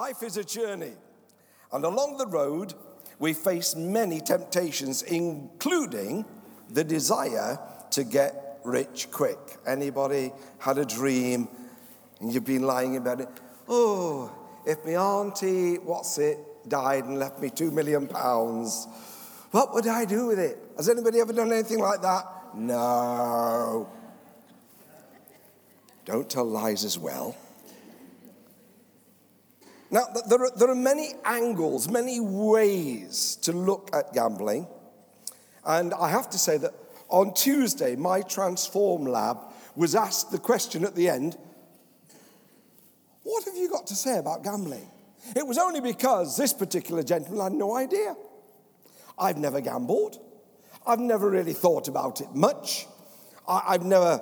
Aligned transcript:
Life 0.00 0.22
is 0.22 0.38
a 0.38 0.44
journey, 0.44 0.94
and 1.72 1.84
along 1.84 2.16
the 2.16 2.26
road, 2.26 2.72
we 3.18 3.34
face 3.34 3.76
many 3.76 4.22
temptations, 4.22 5.02
including 5.02 6.24
the 6.70 6.82
desire 6.82 7.58
to 7.90 8.04
get 8.04 8.60
rich 8.64 9.10
quick. 9.10 9.38
Anybody 9.66 10.32
had 10.58 10.78
a 10.78 10.86
dream 10.86 11.48
and 12.18 12.32
you've 12.32 12.46
been 12.46 12.62
lying 12.62 12.94
in 12.94 13.02
bed? 13.02 13.28
Oh, 13.68 14.32
if 14.64 14.82
my 14.86 14.92
auntie, 14.92 15.74
what's 15.74 16.16
it, 16.16 16.38
died 16.66 17.04
and 17.04 17.18
left 17.18 17.38
me 17.38 17.50
two 17.50 17.70
million 17.70 18.06
pounds, 18.06 18.88
what 19.50 19.74
would 19.74 19.86
I 19.86 20.06
do 20.06 20.28
with 20.28 20.38
it? 20.38 20.56
Has 20.78 20.88
anybody 20.88 21.20
ever 21.20 21.34
done 21.34 21.52
anything 21.52 21.78
like 21.78 22.00
that? 22.00 22.24
No. 22.54 23.86
Don't 26.06 26.30
tell 26.30 26.46
lies 26.46 26.86
as 26.86 26.98
well. 26.98 27.36
Now, 29.90 30.06
there 30.28 30.44
are, 30.44 30.50
there 30.56 30.70
are 30.70 30.76
many 30.76 31.14
angles, 31.24 31.88
many 31.88 32.20
ways 32.20 33.36
to 33.42 33.52
look 33.52 33.90
at 33.92 34.12
gambling. 34.12 34.68
And 35.64 35.92
I 35.94 36.08
have 36.10 36.30
to 36.30 36.38
say 36.38 36.58
that 36.58 36.72
on 37.08 37.34
Tuesday, 37.34 37.96
my 37.96 38.22
Transform 38.22 39.04
Lab 39.04 39.38
was 39.74 39.94
asked 39.94 40.30
the 40.30 40.38
question 40.38 40.84
at 40.84 40.94
the 40.94 41.08
end 41.08 41.36
What 43.24 43.44
have 43.44 43.56
you 43.56 43.68
got 43.68 43.86
to 43.88 43.96
say 43.96 44.18
about 44.18 44.44
gambling? 44.44 44.88
It 45.36 45.46
was 45.46 45.58
only 45.58 45.80
because 45.80 46.36
this 46.36 46.52
particular 46.52 47.02
gentleman 47.02 47.40
had 47.42 47.52
no 47.52 47.76
idea. 47.76 48.16
I've 49.18 49.36
never 49.36 49.60
gambled, 49.60 50.18
I've 50.86 51.00
never 51.00 51.28
really 51.28 51.52
thought 51.52 51.88
about 51.88 52.20
it 52.20 52.34
much. 52.34 52.86
I, 53.46 53.72
have 53.72 53.84
never 53.84 54.20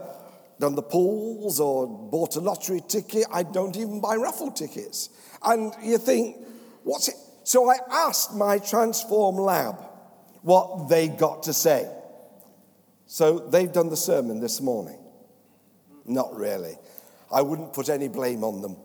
done 0.58 0.74
the 0.74 0.82
pools 0.82 1.60
or 1.60 1.86
bought 1.86 2.36
a 2.36 2.40
lottery 2.40 2.80
ticket. 2.88 3.26
I 3.30 3.42
don't 3.42 3.76
even 3.76 4.00
buy 4.00 4.16
raffle 4.16 4.50
tickets. 4.50 5.10
And 5.42 5.72
you 5.82 5.98
think, 5.98 6.36
what's 6.84 7.08
it? 7.08 7.14
So 7.44 7.70
I 7.70 7.76
asked 7.90 8.34
my 8.34 8.58
Transform 8.58 9.36
Lab 9.36 9.76
what 10.42 10.88
they 10.88 11.08
got 11.08 11.44
to 11.44 11.52
say. 11.52 11.90
So 13.06 13.38
they've 13.38 13.72
done 13.72 13.88
the 13.88 13.96
sermon 13.96 14.40
this 14.40 14.60
morning. 14.60 14.98
Not 16.04 16.36
really. 16.36 16.76
I 17.32 17.42
wouldn't 17.42 17.72
put 17.72 17.88
any 17.88 18.08
blame 18.08 18.44
on 18.44 18.60
them. 18.60 18.76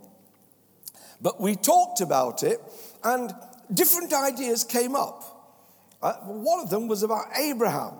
But 1.22 1.40
we 1.40 1.56
talked 1.56 2.02
about 2.02 2.44
it, 2.44 2.60
and 3.04 3.34
different 3.74 4.14
ideas 4.14 4.64
came 4.64 4.96
up. 4.96 5.24
Uh, 6.02 6.14
one 6.26 6.60
of 6.60 6.70
them 6.70 6.88
was 6.88 7.04
about 7.04 7.26
Abraham, 7.38 7.94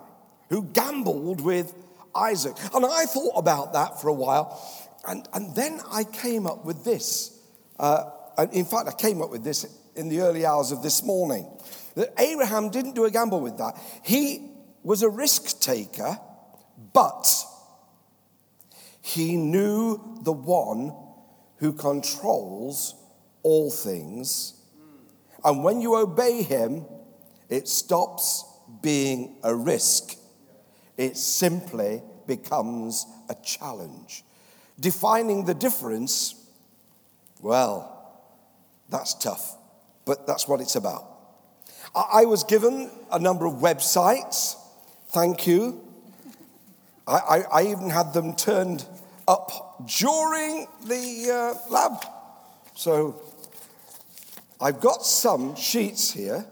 who 0.50 0.64
gambled 0.64 1.40
with 1.40 1.74
Isaac. 2.14 2.54
And 2.74 2.84
I 2.84 3.06
thought 3.06 3.32
about 3.36 3.72
that 3.72 4.00
for 4.00 4.08
a 4.08 4.14
while, 4.14 4.60
and, 5.08 5.26
and 5.32 5.54
then 5.54 5.80
I 5.90 6.04
came 6.04 6.46
up 6.46 6.64
with 6.64 6.84
this. 6.84 7.38
Uh, 7.78 8.10
in 8.52 8.64
fact, 8.64 8.88
I 8.88 8.92
came 8.92 9.22
up 9.22 9.30
with 9.30 9.44
this 9.44 9.66
in 9.96 10.08
the 10.08 10.20
early 10.20 10.44
hours 10.44 10.72
of 10.72 10.82
this 10.82 11.02
morning. 11.02 11.46
That 11.94 12.12
Abraham 12.18 12.70
didn't 12.70 12.94
do 12.94 13.04
a 13.04 13.10
gamble 13.10 13.40
with 13.40 13.58
that. 13.58 13.78
He 14.02 14.50
was 14.82 15.02
a 15.02 15.08
risk 15.08 15.60
taker, 15.60 16.18
but 16.92 17.26
he 19.00 19.36
knew 19.36 20.18
the 20.22 20.32
one 20.32 20.94
who 21.58 21.72
controls 21.72 22.94
all 23.42 23.70
things. 23.70 24.54
And 25.44 25.62
when 25.62 25.80
you 25.80 25.94
obey 25.96 26.42
him, 26.42 26.86
it 27.48 27.68
stops 27.68 28.44
being 28.82 29.36
a 29.44 29.54
risk. 29.54 30.16
It 30.96 31.16
simply 31.16 32.02
becomes 32.26 33.06
a 33.28 33.34
challenge. 33.44 34.24
Defining 34.80 35.44
the 35.44 35.54
difference, 35.54 36.34
well, 37.40 37.93
that's 38.94 39.14
tough, 39.14 39.56
but 40.04 40.26
that's 40.26 40.46
what 40.46 40.60
it's 40.60 40.76
about. 40.76 41.04
I 41.94 42.24
was 42.24 42.44
given 42.44 42.90
a 43.10 43.18
number 43.18 43.46
of 43.46 43.54
websites. 43.54 44.56
Thank 45.08 45.46
you. 45.46 45.80
I, 47.06 47.12
I, 47.12 47.40
I 47.60 47.62
even 47.64 47.90
had 47.90 48.12
them 48.12 48.34
turned 48.34 48.84
up 49.28 49.84
during 49.98 50.66
the 50.86 51.30
uh, 51.32 51.72
lab. 51.72 52.04
So 52.74 53.20
I've 54.60 54.80
got 54.80 55.04
some 55.04 55.56
sheets 55.56 56.10
here. 56.10 56.44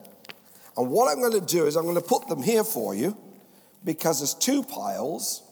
And 0.76 0.90
what 0.90 1.10
I'm 1.10 1.20
going 1.20 1.40
to 1.40 1.46
do 1.46 1.66
is 1.66 1.76
I'm 1.76 1.84
going 1.84 1.96
to 1.96 2.00
put 2.00 2.28
them 2.28 2.42
here 2.42 2.64
for 2.64 2.94
you 2.94 3.16
because 3.84 4.20
there's 4.20 4.34
two 4.34 4.62
piles. 4.62 5.42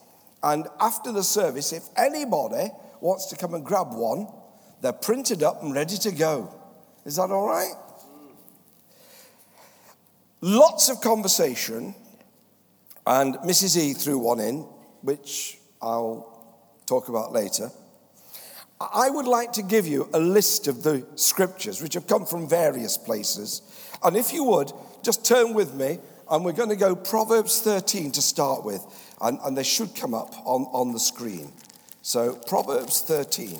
And 0.42 0.66
after 0.80 1.12
the 1.12 1.22
service, 1.22 1.72
if 1.72 1.84
anybody 1.96 2.70
wants 3.00 3.26
to 3.26 3.36
come 3.36 3.54
and 3.54 3.64
grab 3.64 3.92
one, 3.92 4.28
they're 4.80 4.92
printed 4.92 5.42
up 5.42 5.62
and 5.62 5.74
ready 5.74 5.96
to 5.98 6.12
go. 6.12 6.54
Is 7.04 7.16
that 7.16 7.30
all 7.30 7.46
right? 7.46 7.74
Lots 10.40 10.88
of 10.88 11.00
conversation, 11.00 11.94
and 13.06 13.34
Mrs. 13.36 13.76
E 13.76 13.92
threw 13.92 14.18
one 14.18 14.40
in, 14.40 14.60
which 15.02 15.58
I'll 15.82 16.30
talk 16.86 17.08
about 17.08 17.32
later. 17.32 17.70
I 18.80 19.10
would 19.10 19.26
like 19.26 19.52
to 19.52 19.62
give 19.62 19.86
you 19.86 20.08
a 20.14 20.18
list 20.18 20.66
of 20.66 20.82
the 20.82 21.06
scriptures 21.16 21.82
which 21.82 21.94
have 21.94 22.06
come 22.06 22.24
from 22.24 22.48
various 22.48 22.96
places. 22.96 23.60
And 24.02 24.16
if 24.16 24.32
you 24.32 24.44
would, 24.44 24.72
just 25.02 25.24
turn 25.24 25.52
with 25.52 25.74
me, 25.74 25.98
and 26.30 26.44
we're 26.44 26.52
going 26.52 26.70
to 26.70 26.76
go 26.76 26.96
Proverbs 26.96 27.60
13 27.60 28.12
to 28.12 28.22
start 28.22 28.64
with, 28.64 28.82
and, 29.20 29.38
and 29.44 29.56
they 29.56 29.62
should 29.62 29.94
come 29.94 30.14
up 30.14 30.34
on, 30.46 30.62
on 30.72 30.92
the 30.92 31.00
screen. 31.00 31.52
So, 32.02 32.34
Proverbs 32.46 33.02
13. 33.02 33.58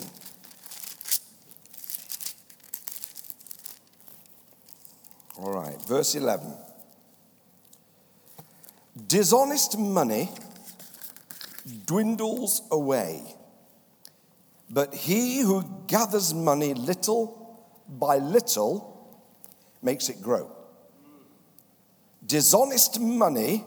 All 5.43 5.55
right, 5.55 5.81
verse 5.89 6.15
11. 6.17 6.53
Dishonest 9.07 9.79
money 9.79 10.29
dwindles 11.87 12.61
away, 12.71 13.23
but 14.69 14.95
he 14.95 15.41
who 15.41 15.65
gathers 15.87 16.35
money 16.35 16.75
little 16.75 17.59
by 17.89 18.19
little 18.19 19.19
makes 19.83 20.11
it 20.11 20.21
grow. 20.21 20.55
Dishonest 22.27 23.01
money 23.01 23.65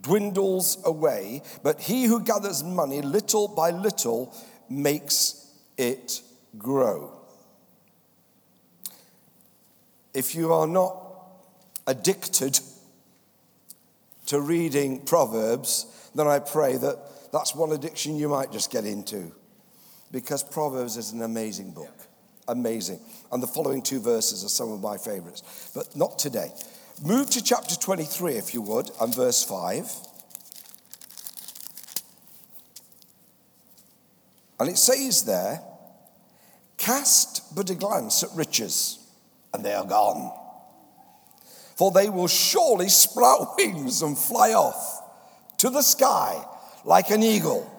dwindles 0.00 0.78
away, 0.86 1.42
but 1.62 1.78
he 1.78 2.06
who 2.06 2.22
gathers 2.22 2.64
money 2.64 3.02
little 3.02 3.48
by 3.48 3.70
little 3.70 4.34
makes 4.70 5.52
it 5.76 6.22
grow 6.56 7.15
if 10.16 10.34
you 10.34 10.50
are 10.50 10.66
not 10.66 10.96
addicted 11.86 12.58
to 14.24 14.40
reading 14.40 15.04
Proverbs, 15.04 16.10
then 16.14 16.26
I 16.26 16.38
pray 16.38 16.78
that 16.78 17.30
that's 17.32 17.54
one 17.54 17.70
addiction 17.72 18.16
you 18.16 18.30
might 18.30 18.50
just 18.50 18.70
get 18.70 18.86
into. 18.86 19.30
Because 20.10 20.42
Proverbs 20.42 20.96
is 20.96 21.12
an 21.12 21.20
amazing 21.20 21.72
book. 21.72 21.94
Amazing. 22.48 22.98
And 23.30 23.42
the 23.42 23.46
following 23.46 23.82
two 23.82 24.00
verses 24.00 24.42
are 24.42 24.48
some 24.48 24.72
of 24.72 24.80
my 24.80 24.96
favorites, 24.96 25.70
but 25.74 25.94
not 25.94 26.18
today. 26.18 26.50
Move 27.04 27.28
to 27.30 27.44
chapter 27.44 27.76
23, 27.76 28.36
if 28.36 28.54
you 28.54 28.62
would, 28.62 28.90
and 28.98 29.14
verse 29.14 29.44
5. 29.44 29.92
And 34.60 34.70
it 34.70 34.78
says 34.78 35.26
there, 35.26 35.60
cast 36.78 37.54
but 37.54 37.68
a 37.68 37.74
glance 37.74 38.22
at 38.22 38.30
riches 38.34 39.05
and 39.56 39.64
they 39.64 39.72
are 39.72 39.86
gone. 39.86 40.30
For 41.76 41.90
they 41.90 42.08
will 42.08 42.28
surely 42.28 42.88
sprout 42.88 43.54
wings 43.58 44.02
and 44.02 44.16
fly 44.16 44.52
off 44.52 45.02
to 45.58 45.70
the 45.70 45.82
sky 45.82 46.44
like 46.84 47.10
an 47.10 47.22
eagle. 47.22 47.72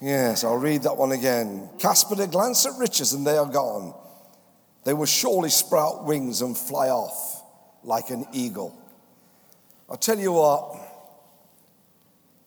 Yes, 0.00 0.44
I'll 0.44 0.56
read 0.56 0.82
that 0.82 0.96
one 0.96 1.12
again. 1.12 1.70
Cast 1.78 2.10
but 2.10 2.20
a 2.20 2.26
glance 2.26 2.66
at 2.66 2.78
riches, 2.78 3.12
and 3.12 3.26
they 3.26 3.36
are 3.36 3.46
gone. 3.46 3.94
They 4.84 4.94
will 4.94 5.06
surely 5.06 5.48
sprout 5.48 6.04
wings 6.04 6.42
and 6.42 6.58
fly 6.58 6.88
off 6.88 7.42
like 7.84 8.10
an 8.10 8.26
eagle. 8.32 8.76
I'll 9.88 9.96
tell 9.96 10.18
you 10.18 10.32
what, 10.32 10.76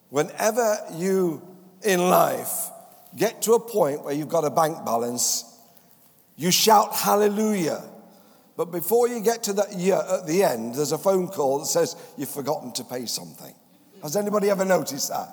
whenever 0.09 0.77
you 0.93 1.41
in 1.81 2.01
life 2.09 2.69
get 3.15 3.41
to 3.43 3.53
a 3.53 3.59
point 3.59 4.03
where 4.03 4.13
you've 4.13 4.29
got 4.29 4.43
a 4.43 4.49
bank 4.49 4.83
balance 4.85 5.54
you 6.35 6.51
shout 6.51 6.95
hallelujah. 6.95 7.83
But 8.57 8.71
before 8.71 9.07
you 9.07 9.19
get 9.19 9.43
to 9.43 9.53
that 9.53 9.73
year 9.73 9.95
at 9.95 10.27
the 10.27 10.43
end, 10.43 10.75
there's 10.75 10.93
a 10.93 10.97
phone 10.97 11.27
call 11.27 11.59
that 11.59 11.65
says 11.65 11.95
you've 12.17 12.29
forgotten 12.29 12.71
to 12.73 12.83
pay 12.83 13.05
something. 13.05 13.53
Has 14.01 14.15
anybody 14.15 14.49
ever 14.49 14.63
noticed 14.63 15.09
that? 15.09 15.29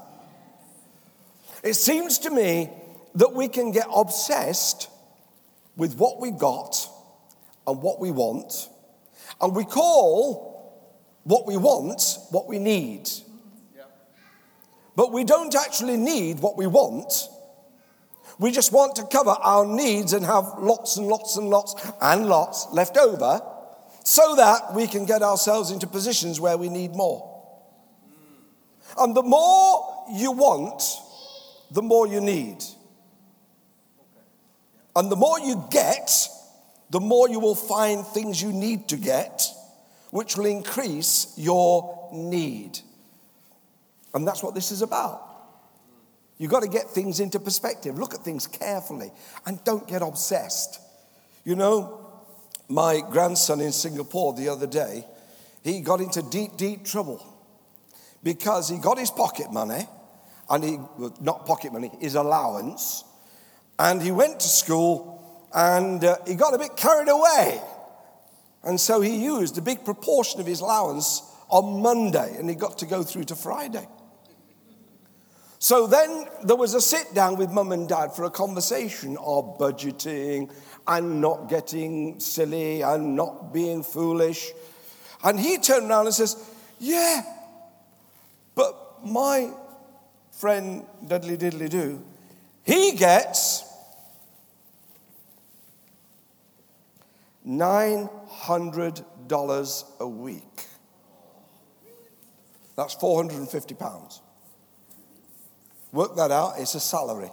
It 1.62 1.75
seems 1.75 2.19
to 2.20 2.31
me 2.31 2.70
that 3.14 3.32
we 3.32 3.49
can 3.49 3.70
get 3.70 3.87
obsessed 3.94 4.88
with 5.76 5.96
what 5.96 6.20
we 6.20 6.31
got 6.31 6.88
and 7.66 7.81
what 7.81 8.00
we 8.00 8.10
want, 8.10 8.69
and 9.40 9.55
we 9.55 9.64
call 9.64 10.52
what 11.25 11.46
we 11.46 11.56
want 11.56 12.19
what 12.31 12.48
we 12.48 12.58
need. 12.58 13.08
But 14.96 15.12
we 15.12 15.25
don't 15.25 15.55
actually 15.55 15.96
need 15.96 16.40
what 16.40 16.56
we 16.56 16.66
want. 16.66 17.28
We 18.38 18.50
just 18.50 18.73
want 18.73 18.96
to 18.96 19.05
cover 19.05 19.31
our 19.31 19.67
needs 19.67 20.12
and 20.12 20.25
have 20.25 20.55
lots 20.58 20.96
and 20.96 21.06
lots 21.06 21.37
and 21.37 21.49
lots 21.49 21.75
and 22.00 22.26
lots 22.26 22.67
left 22.73 22.96
over 22.96 23.40
so 24.05 24.37
that 24.37 24.75
we 24.75 24.87
can 24.87 25.05
get 25.05 25.23
ourselves 25.23 25.70
into 25.70 25.87
positions 25.87 26.40
where 26.40 26.56
we 26.56 26.69
need 26.69 26.93
more. 26.93 27.29
And 28.99 29.14
the 29.14 29.23
more 29.23 30.06
you 30.12 30.32
want, 30.32 30.82
the 31.70 31.82
more 31.82 32.06
you 32.06 32.20
need. 32.20 32.58
And 34.94 35.11
the 35.11 35.17
more 35.17 35.40
you 35.40 35.64
get, 35.70 36.29
the 36.90 37.00
more 37.00 37.29
you 37.29 37.40
will 37.40 37.55
find 37.55 38.06
things 38.06 38.43
you 38.43 38.52
need 38.52 38.88
to 38.88 38.96
get, 38.96 39.43
which 40.11 40.37
will 40.37 40.46
increase 40.46 41.32
your 41.37 42.11
need. 42.12 42.79
And 44.12 44.26
that's 44.26 44.43
what 44.43 44.55
this 44.55 44.70
is 44.70 44.82
about. 44.82 45.31
You've 46.38 46.50
got 46.50 46.62
to 46.62 46.69
get 46.69 46.90
things 46.90 47.20
into 47.20 47.38
perspective. 47.38 47.99
Look 47.99 48.14
at 48.14 48.20
things 48.20 48.46
carefully 48.46 49.12
and 49.46 49.62
don't 49.64 49.87
get 49.87 50.02
obsessed. 50.02 50.81
You 51.44 51.56
know, 51.56 52.06
my 52.69 53.00
grandson 53.11 53.61
in 53.61 53.73
Singapore 53.73 54.32
the 54.34 54.49
other 54.49 54.67
day, 54.67 55.06
he 55.62 55.81
got 55.81 56.00
into 56.00 56.23
deep, 56.23 56.56
deep 56.56 56.84
trouble 56.84 57.25
because 58.23 58.69
he 58.69 58.79
got 58.79 58.99
his 58.99 59.11
pocket 59.11 59.52
money 59.52 59.87
and 60.49 60.64
he, 60.64 60.76
well, 60.99 61.17
not 61.20 61.46
pocket 61.46 61.73
money, 61.73 61.90
his 62.00 62.14
allowance, 62.14 63.05
and 63.79 64.02
he 64.02 64.11
went 64.11 64.40
to 64.40 64.49
school 64.49 65.49
and 65.55 66.05
uh, 66.05 66.17
he 66.26 66.34
got 66.34 66.55
a 66.55 66.58
bit 66.58 66.76
carried 66.76 67.08
away. 67.08 67.61
And 68.64 68.81
so 68.81 69.00
he 69.00 69.25
used 69.25 69.58
a 69.58 69.62
big 69.62 69.84
proportion 69.84 70.40
of 70.40 70.46
his 70.46 70.61
allowance 70.61 71.23
on 71.49 71.82
Monday 71.82 72.37
and 72.38 72.49
he 72.49 72.55
got 72.55 72.79
to 72.79 72.87
go 72.87 73.02
through 73.02 73.25
to 73.25 73.37
Friday. 73.37 73.87
So 75.62 75.86
then 75.86 76.26
there 76.42 76.56
was 76.56 76.74
a 76.74 76.80
sit 76.80 77.14
down 77.14 77.36
with 77.36 77.52
mum 77.52 77.70
and 77.70 77.88
dad 77.88 78.16
for 78.16 78.24
a 78.24 78.30
conversation 78.30 79.16
of 79.18 79.58
budgeting 79.58 80.52
and 80.88 81.20
not 81.20 81.48
getting 81.48 82.18
silly 82.18 82.82
and 82.82 83.14
not 83.14 83.52
being 83.52 83.84
foolish. 83.84 84.50
And 85.22 85.38
he 85.38 85.58
turned 85.58 85.88
around 85.88 86.06
and 86.06 86.14
says, 86.16 86.34
Yeah, 86.80 87.22
but 88.56 89.06
my 89.06 89.52
friend 90.32 90.84
Dudley 91.06 91.36
Diddley 91.36 91.70
Doo, 91.70 92.02
he 92.64 92.96
gets 92.96 93.62
$900 97.46 99.84
a 100.00 100.08
week. 100.08 100.66
That's 102.74 102.94
450 102.94 103.74
pounds. 103.76 104.22
Work 105.92 106.16
that 106.16 106.30
out, 106.30 106.54
it's 106.58 106.74
a 106.74 106.80
salary. 106.80 107.30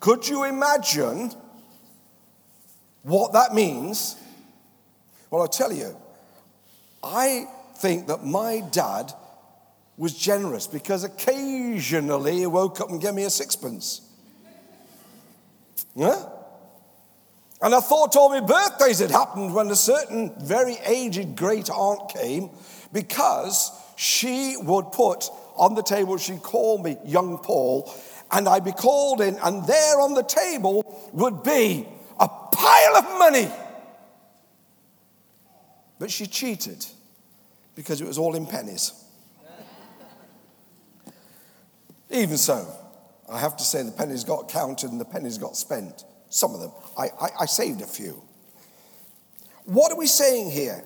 Could 0.00 0.26
you 0.26 0.44
imagine 0.44 1.30
what 3.02 3.34
that 3.34 3.54
means? 3.54 4.16
Well, 5.30 5.42
I'll 5.42 5.48
tell 5.48 5.72
you, 5.72 5.94
I 7.02 7.46
think 7.76 8.06
that 8.08 8.24
my 8.24 8.60
dad 8.72 9.12
was 9.96 10.14
generous 10.14 10.66
because 10.66 11.04
occasionally 11.04 12.38
he 12.38 12.46
woke 12.46 12.80
up 12.80 12.88
and 12.88 13.00
gave 13.00 13.12
me 13.12 13.24
a 13.24 13.30
sixpence. 13.30 14.00
Yeah? 15.94 16.24
And 17.60 17.74
I 17.74 17.80
thought 17.80 18.16
all 18.16 18.30
my 18.30 18.40
birthdays 18.40 19.00
had 19.00 19.10
happened 19.10 19.54
when 19.54 19.70
a 19.70 19.76
certain 19.76 20.32
very 20.40 20.76
aged 20.86 21.36
great 21.36 21.68
aunt 21.68 22.08
came 22.10 22.48
because 22.90 23.70
she 23.96 24.56
would 24.62 24.92
put 24.92 25.28
on 25.60 25.74
the 25.74 25.82
table, 25.82 26.16
she'd 26.16 26.42
call 26.42 26.78
me 26.78 26.96
young 27.04 27.38
Paul, 27.38 27.92
and 28.32 28.48
I'd 28.48 28.64
be 28.64 28.72
called 28.72 29.20
in, 29.20 29.36
and 29.36 29.64
there 29.66 30.00
on 30.00 30.14
the 30.14 30.22
table 30.22 31.10
would 31.12 31.42
be 31.42 31.86
a 32.18 32.28
pile 32.28 32.96
of 32.96 33.04
money. 33.18 33.48
But 35.98 36.10
she 36.10 36.26
cheated 36.26 36.84
because 37.74 38.00
it 38.00 38.06
was 38.06 38.18
all 38.18 38.34
in 38.34 38.46
pennies. 38.46 38.92
Even 42.10 42.38
so, 42.38 42.66
I 43.28 43.38
have 43.38 43.56
to 43.58 43.62
say 43.62 43.82
the 43.82 43.92
pennies 43.92 44.24
got 44.24 44.48
counted 44.48 44.90
and 44.90 45.00
the 45.00 45.04
pennies 45.04 45.38
got 45.38 45.56
spent. 45.56 46.04
Some 46.30 46.54
of 46.54 46.60
them. 46.60 46.72
I, 46.96 47.08
I, 47.20 47.28
I 47.40 47.46
saved 47.46 47.82
a 47.82 47.86
few. 47.86 48.22
What 49.64 49.92
are 49.92 49.98
we 49.98 50.06
saying 50.06 50.50
here? 50.50 50.84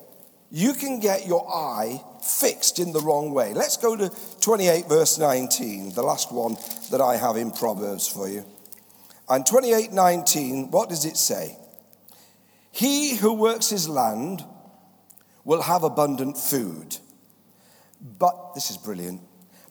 you 0.54 0.72
can 0.72 1.00
get 1.00 1.26
your 1.26 1.44
eye 1.52 2.00
fixed 2.24 2.78
in 2.78 2.92
the 2.92 3.00
wrong 3.00 3.32
way. 3.32 3.52
Let's 3.54 3.76
go 3.76 3.96
to 3.96 4.10
28, 4.40 4.88
verse 4.88 5.18
19, 5.18 5.94
the 5.94 6.02
last 6.02 6.32
one 6.32 6.56
that 6.90 7.00
I 7.00 7.16
have 7.16 7.36
in 7.36 7.50
Proverbs 7.50 8.08
for 8.08 8.28
you. 8.28 8.44
And 9.28 9.46
28, 9.46 9.92
19, 9.92 10.70
what 10.70 10.88
does 10.88 11.04
it 11.04 11.16
say? 11.16 11.56
He 12.70 13.14
who 13.16 13.34
works 13.34 13.70
his 13.70 13.88
land 13.88 14.44
will 15.44 15.62
have 15.62 15.82
abundant 15.84 16.36
food. 16.36 16.96
But, 18.18 18.54
this 18.54 18.70
is 18.70 18.76
brilliant, 18.76 19.22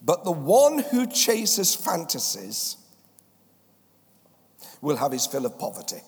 but 0.02 0.24
the 0.24 0.32
one 0.32 0.80
who 0.80 1.06
chases 1.06 1.76
fantasies 1.76 2.78
will 4.82 4.98
have 4.98 5.12
his 5.12 5.28
fill 5.28 5.46
of 5.46 5.58
poverty. 5.60 6.02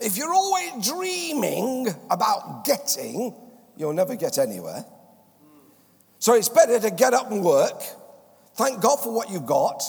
If 0.00 0.16
you're 0.16 0.34
always 0.34 0.86
dreaming 0.86 1.88
about 2.10 2.64
getting, 2.64 3.34
you'll 3.76 3.92
never 3.92 4.16
get 4.16 4.38
anywhere. 4.38 4.84
So 6.22 6.34
it's 6.34 6.48
better 6.48 6.78
to 6.78 6.92
get 6.92 7.14
up 7.14 7.32
and 7.32 7.44
work. 7.44 7.82
Thank 8.54 8.80
God 8.80 8.98
for 9.02 9.12
what 9.12 9.28
you've 9.28 9.44
got. 9.44 9.82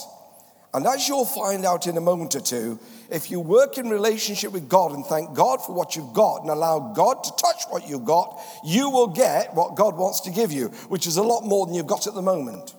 And 0.73 0.87
as 0.87 1.07
you'll 1.07 1.27
find 1.27 1.63
out 1.63 1.85
in 1.85 1.95
a 1.95 2.01
moment 2.01 2.33
or 2.33 2.39
two, 2.39 2.79
if 3.11 3.29
you 3.29 3.39
work 3.39 3.77
in 3.77 3.87
relationship 3.87 4.51
with 4.51 4.67
God 4.67 4.93
and 4.93 5.05
thank 5.05 5.35
God 5.35 5.63
for 5.63 5.75
what 5.75 5.95
you've 5.95 6.11
got 6.13 6.41
and 6.41 6.49
allow 6.49 6.91
God 6.95 7.23
to 7.23 7.31
touch 7.35 7.65
what 7.69 7.87
you've 7.87 8.05
got, 8.05 8.41
you 8.65 8.89
will 8.89 9.09
get 9.09 9.53
what 9.53 9.75
God 9.75 9.95
wants 9.95 10.21
to 10.21 10.31
give 10.31 10.51
you, 10.51 10.69
which 10.89 11.05
is 11.05 11.17
a 11.17 11.21
lot 11.21 11.45
more 11.45 11.67
than 11.67 11.75
you've 11.75 11.85
got 11.85 12.07
at 12.07 12.15
the 12.15 12.21
moment. 12.23 12.73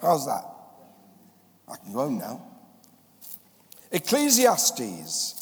How's 0.00 0.24
that? 0.24 0.44
I 1.68 1.76
can 1.76 1.92
go 1.92 1.98
home 1.98 2.16
now. 2.16 2.40
Ecclesiastes 3.92 5.34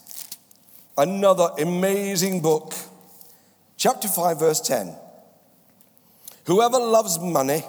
Another 0.99 1.51
amazing 1.61 2.43
book. 2.43 2.75
Chapter 3.77 4.09
5, 4.09 4.41
verse 4.41 4.61
10. 4.61 4.97
Whoever 6.47 6.79
loves 6.79 7.19
money 7.19 7.63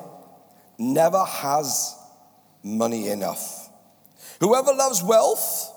never 0.78 1.24
has 1.24 1.96
money 2.64 3.10
enough. 3.10 3.70
Whoever 4.40 4.74
loves 4.74 5.02
wealth 5.02 5.72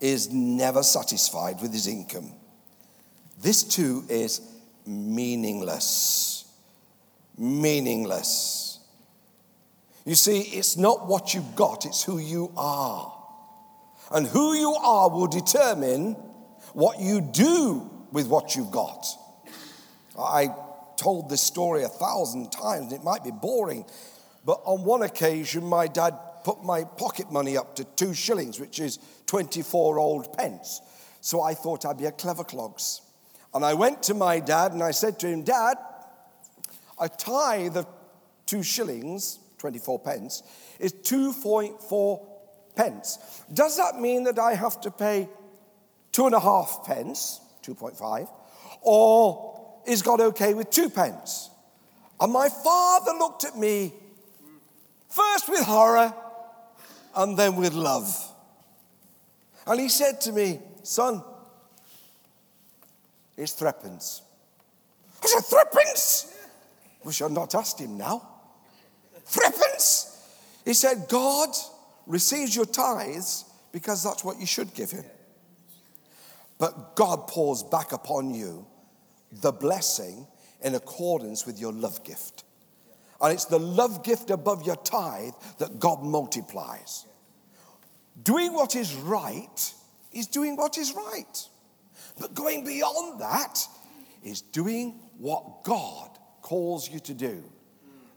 is 0.00 0.32
never 0.32 0.82
satisfied 0.82 1.60
with 1.60 1.72
his 1.72 1.86
income. 1.86 2.32
This 3.40 3.62
too 3.62 4.04
is 4.08 4.40
meaningless. 4.86 6.44
Meaningless. 7.38 8.80
You 10.04 10.14
see, 10.14 10.40
it's 10.40 10.76
not 10.76 11.06
what 11.06 11.34
you've 11.34 11.54
got, 11.54 11.84
it's 11.84 12.02
who 12.02 12.18
you 12.18 12.52
are. 12.56 13.16
And 14.10 14.26
who 14.26 14.54
you 14.54 14.72
are 14.74 15.08
will 15.08 15.28
determine 15.28 16.14
what 16.72 16.98
you 16.98 17.20
do 17.20 17.88
with 18.10 18.26
what 18.26 18.56
you've 18.56 18.72
got. 18.72 19.06
I 20.18 20.48
told 21.00 21.30
this 21.30 21.40
story 21.40 21.82
a 21.82 21.88
thousand 21.88 22.52
times, 22.52 22.92
it 22.92 23.02
might 23.02 23.24
be 23.24 23.30
boring, 23.30 23.86
but 24.44 24.60
on 24.64 24.84
one 24.84 25.02
occasion, 25.02 25.64
my 25.64 25.86
dad 25.86 26.14
put 26.44 26.62
my 26.62 26.84
pocket 26.84 27.32
money 27.32 27.56
up 27.56 27.74
to 27.76 27.84
two 27.84 28.12
shillings, 28.12 28.60
which 28.60 28.78
is 28.78 28.98
24 29.26 29.98
old 29.98 30.36
pence. 30.36 30.80
So 31.22 31.40
I 31.42 31.54
thought 31.54 31.86
I'd 31.86 31.98
be 31.98 32.04
a 32.04 32.12
clever 32.12 32.44
clogs. 32.44 33.00
And 33.54 33.64
I 33.64 33.74
went 33.74 34.02
to 34.04 34.14
my 34.14 34.40
dad 34.40 34.72
and 34.72 34.82
I 34.82 34.90
said 34.90 35.18
to 35.20 35.26
him, 35.26 35.42
Dad, 35.42 35.76
a 37.00 37.08
tithe 37.08 37.76
of 37.76 37.86
two 38.46 38.62
shillings, 38.62 39.38
24 39.58 39.98
pence, 40.00 40.42
is 40.78 40.92
2.4 40.92 42.26
pence. 42.76 43.42
Does 43.52 43.76
that 43.76 44.00
mean 44.00 44.24
that 44.24 44.38
I 44.38 44.54
have 44.54 44.80
to 44.82 44.90
pay 44.90 45.28
two 46.12 46.26
and 46.26 46.34
a 46.34 46.40
half 46.40 46.84
pence, 46.86 47.40
2.5, 47.62 48.30
or 48.82 49.49
is 49.90 50.02
God 50.02 50.20
okay 50.20 50.54
with 50.54 50.70
two 50.70 50.88
pence? 50.88 51.50
And 52.20 52.32
my 52.32 52.48
father 52.48 53.12
looked 53.12 53.44
at 53.44 53.58
me 53.58 53.92
first 55.08 55.48
with 55.48 55.64
horror 55.64 56.14
and 57.16 57.36
then 57.36 57.56
with 57.56 57.74
love. 57.74 58.08
And 59.66 59.80
he 59.80 59.88
said 59.88 60.20
to 60.22 60.32
me, 60.32 60.60
Son, 60.84 61.22
it's 63.36 63.52
threepence. 63.52 64.22
I 65.22 65.26
said, 65.26 65.42
Threepence? 65.44 66.36
We 67.02 67.12
shall 67.12 67.28
not 67.28 67.54
ask 67.54 67.78
him 67.78 67.98
now. 67.98 68.22
Threepence? 69.24 70.24
He 70.64 70.74
said, 70.74 71.06
God 71.08 71.48
receives 72.06 72.54
your 72.54 72.66
tithes 72.66 73.44
because 73.72 74.04
that's 74.04 74.22
what 74.22 74.38
you 74.38 74.46
should 74.46 74.72
give 74.74 74.90
him. 74.90 75.04
But 76.58 76.94
God 76.94 77.26
pours 77.26 77.62
back 77.62 77.92
upon 77.92 78.34
you 78.34 78.66
the 79.32 79.52
blessing 79.52 80.26
in 80.62 80.74
accordance 80.74 81.46
with 81.46 81.58
your 81.58 81.72
love 81.72 82.04
gift. 82.04 82.44
And 83.20 83.32
it's 83.32 83.44
the 83.44 83.58
love 83.58 84.02
gift 84.02 84.30
above 84.30 84.66
your 84.66 84.76
tithe 84.76 85.34
that 85.58 85.78
God 85.78 86.02
multiplies. 86.02 87.06
Doing 88.22 88.54
what 88.54 88.76
is 88.76 88.94
right 88.94 89.74
is 90.12 90.26
doing 90.26 90.56
what 90.56 90.78
is 90.78 90.94
right. 90.94 91.48
But 92.18 92.34
going 92.34 92.64
beyond 92.64 93.20
that 93.20 93.66
is 94.22 94.40
doing 94.40 95.00
what 95.18 95.64
God 95.64 96.10
calls 96.42 96.90
you 96.90 96.98
to 97.00 97.14
do, 97.14 97.42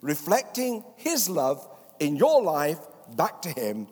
reflecting 0.01 0.83
His 0.95 1.29
love 1.29 1.67
in 1.99 2.15
your 2.15 2.41
life 2.41 2.79
back 3.15 3.41
to 3.43 3.49
Him. 3.49 3.87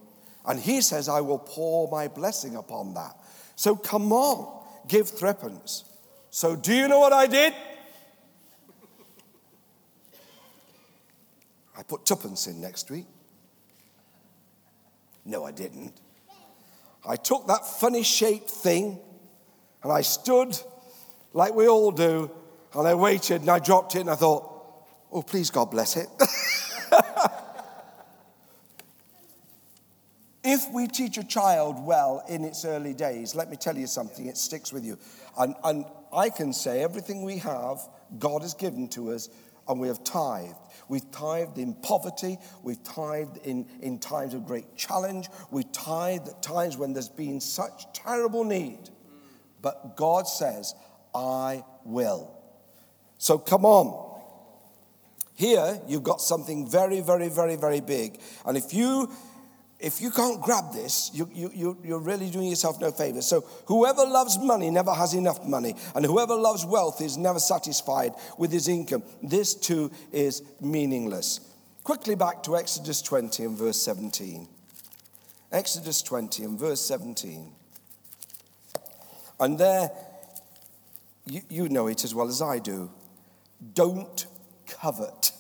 And 0.46 0.60
He 0.60 0.82
says, 0.82 1.08
I 1.08 1.22
will 1.22 1.40
pour 1.40 1.90
my 1.90 2.08
blessing 2.08 2.56
upon 2.56 2.94
that. 2.96 3.16
So 3.56 3.76
come 3.76 4.12
on, 4.12 4.66
give 4.88 5.10
threepence. 5.10 5.86
So, 6.34 6.56
do 6.56 6.74
you 6.74 6.88
know 6.88 7.00
what 7.00 7.12
I 7.12 7.28
did? 7.28 7.54
I 11.78 11.84
put 11.84 12.06
tuppence 12.06 12.48
in 12.48 12.62
next 12.62 12.90
week. 12.90 13.06
No, 15.26 15.44
I 15.44 15.52
didn't. 15.52 15.94
I 17.06 17.18
took 17.18 17.48
that 17.48 17.68
funny 17.68 18.04
shaped 18.04 18.50
thing 18.50 18.98
and 19.84 19.92
I 19.92 20.02
stood 20.02 20.58
like 21.34 21.54
we 21.54 21.68
all 21.68 21.92
do 21.92 22.32
and 22.76 22.88
I 22.88 22.94
waited 22.94 23.42
and 23.42 23.50
I 23.50 23.60
dropped 23.60 23.96
it 23.96 24.02
and 24.02 24.10
I 24.10 24.16
thought, 24.16 24.50
oh, 25.12 25.22
please, 25.22 25.50
God 25.50 25.70
bless 25.70 25.98
it. 25.98 26.08
if 30.44 30.72
we 30.72 30.88
teach 30.88 31.18
a 31.18 31.24
child 31.24 31.84
well 31.86 32.24
in 32.28 32.44
its 32.44 32.66
early 32.66 32.94
days, 32.94 33.36
let 33.36 33.50
me 33.50 33.58
tell 33.58 33.78
you 33.78 33.88
something, 33.88 34.26
it 34.28 34.38
sticks 34.38 34.74
with 34.74 34.84
you. 34.84 34.98
And, 35.38 35.56
and 35.64 35.86
I 36.12 36.30
can 36.30 36.52
say 36.52 36.84
everything 36.84 37.24
we 37.24 37.38
have, 37.38 37.80
God 38.18 38.42
has 38.42 38.54
given 38.54 38.88
to 38.90 39.12
us, 39.12 39.30
and 39.68 39.80
we 39.80 39.88
have 39.88 40.04
tithed. 40.04 40.56
We've 40.90 41.10
tithed 41.12 41.58
in 41.58 41.76
poverty. 41.76 42.38
We've 42.64 42.84
tithed 42.84 43.38
in, 43.46 43.68
in 43.82 44.00
times 44.00 44.34
of 44.34 44.46
great 44.46 44.76
challenge. 44.76 45.30
We've 45.52 45.72
tithed 45.72 46.28
at 46.28 46.42
times 46.42 46.76
when 46.76 46.94
there's 46.94 47.10
been 47.10 47.40
such 47.40 47.86
terrible 47.94 48.44
need. 48.44 48.90
But 49.62 49.96
God 49.96 50.28
says, 50.28 50.74
I 51.14 51.64
will. 51.86 52.36
So 53.20 53.38
come 53.38 53.66
on. 53.66 54.10
Here, 55.36 55.80
you've 55.88 56.04
got 56.04 56.22
something 56.22 56.70
very, 56.70 57.00
very, 57.00 57.30
very, 57.30 57.56
very 57.56 57.80
big. 57.80 58.20
And 58.46 58.58
if 58.58 58.74
you 58.74 59.12
if 59.82 60.00
you 60.00 60.12
can't 60.12 60.40
grab 60.42 60.74
this, 60.74 61.10
you, 61.12 61.28
you, 61.34 61.78
you, 61.84 61.96
are 61.96 62.00
really 62.00 62.30
doing 62.30 62.48
yourself 62.48 62.80
no 62.80 62.92
favor. 62.92 63.22
So, 63.22 63.42
whoever 63.66 64.06
loves 64.06 64.38
money 64.38 64.70
never 64.70 64.94
has 64.94 65.16
enough 65.16 65.44
money, 65.44 65.76
and 65.96 66.06
whoever 66.06 66.36
loves 66.36 66.64
wealth 66.64 67.02
is 67.02 67.18
never 67.18 67.40
satisfied 67.40 68.14
with 68.38 68.52
his 68.52 68.68
income. 68.68 69.04
This 69.24 69.56
too 69.56 69.92
is 70.12 70.44
meaningless. 70.62 71.40
Quickly 71.84 72.14
back 72.14 72.44
to 72.44 72.56
Exodus 72.56 73.02
20 73.02 73.44
and 73.44 73.58
verse 73.58 73.82
17. 73.82 74.48
Exodus 75.52 76.04
20 76.04 76.44
and 76.44 76.60
verse 76.60 76.82
17. 76.82 77.52
And 79.40 79.58
there, 79.58 79.90
you, 81.26 81.42
you 81.50 81.70
know 81.70 81.88
it 81.88 82.04
as 82.04 82.14
well 82.14 82.28
as 82.28 82.40
I 82.40 82.60
do. 82.60 82.92
Don't 83.74 84.28
covet 84.68 85.32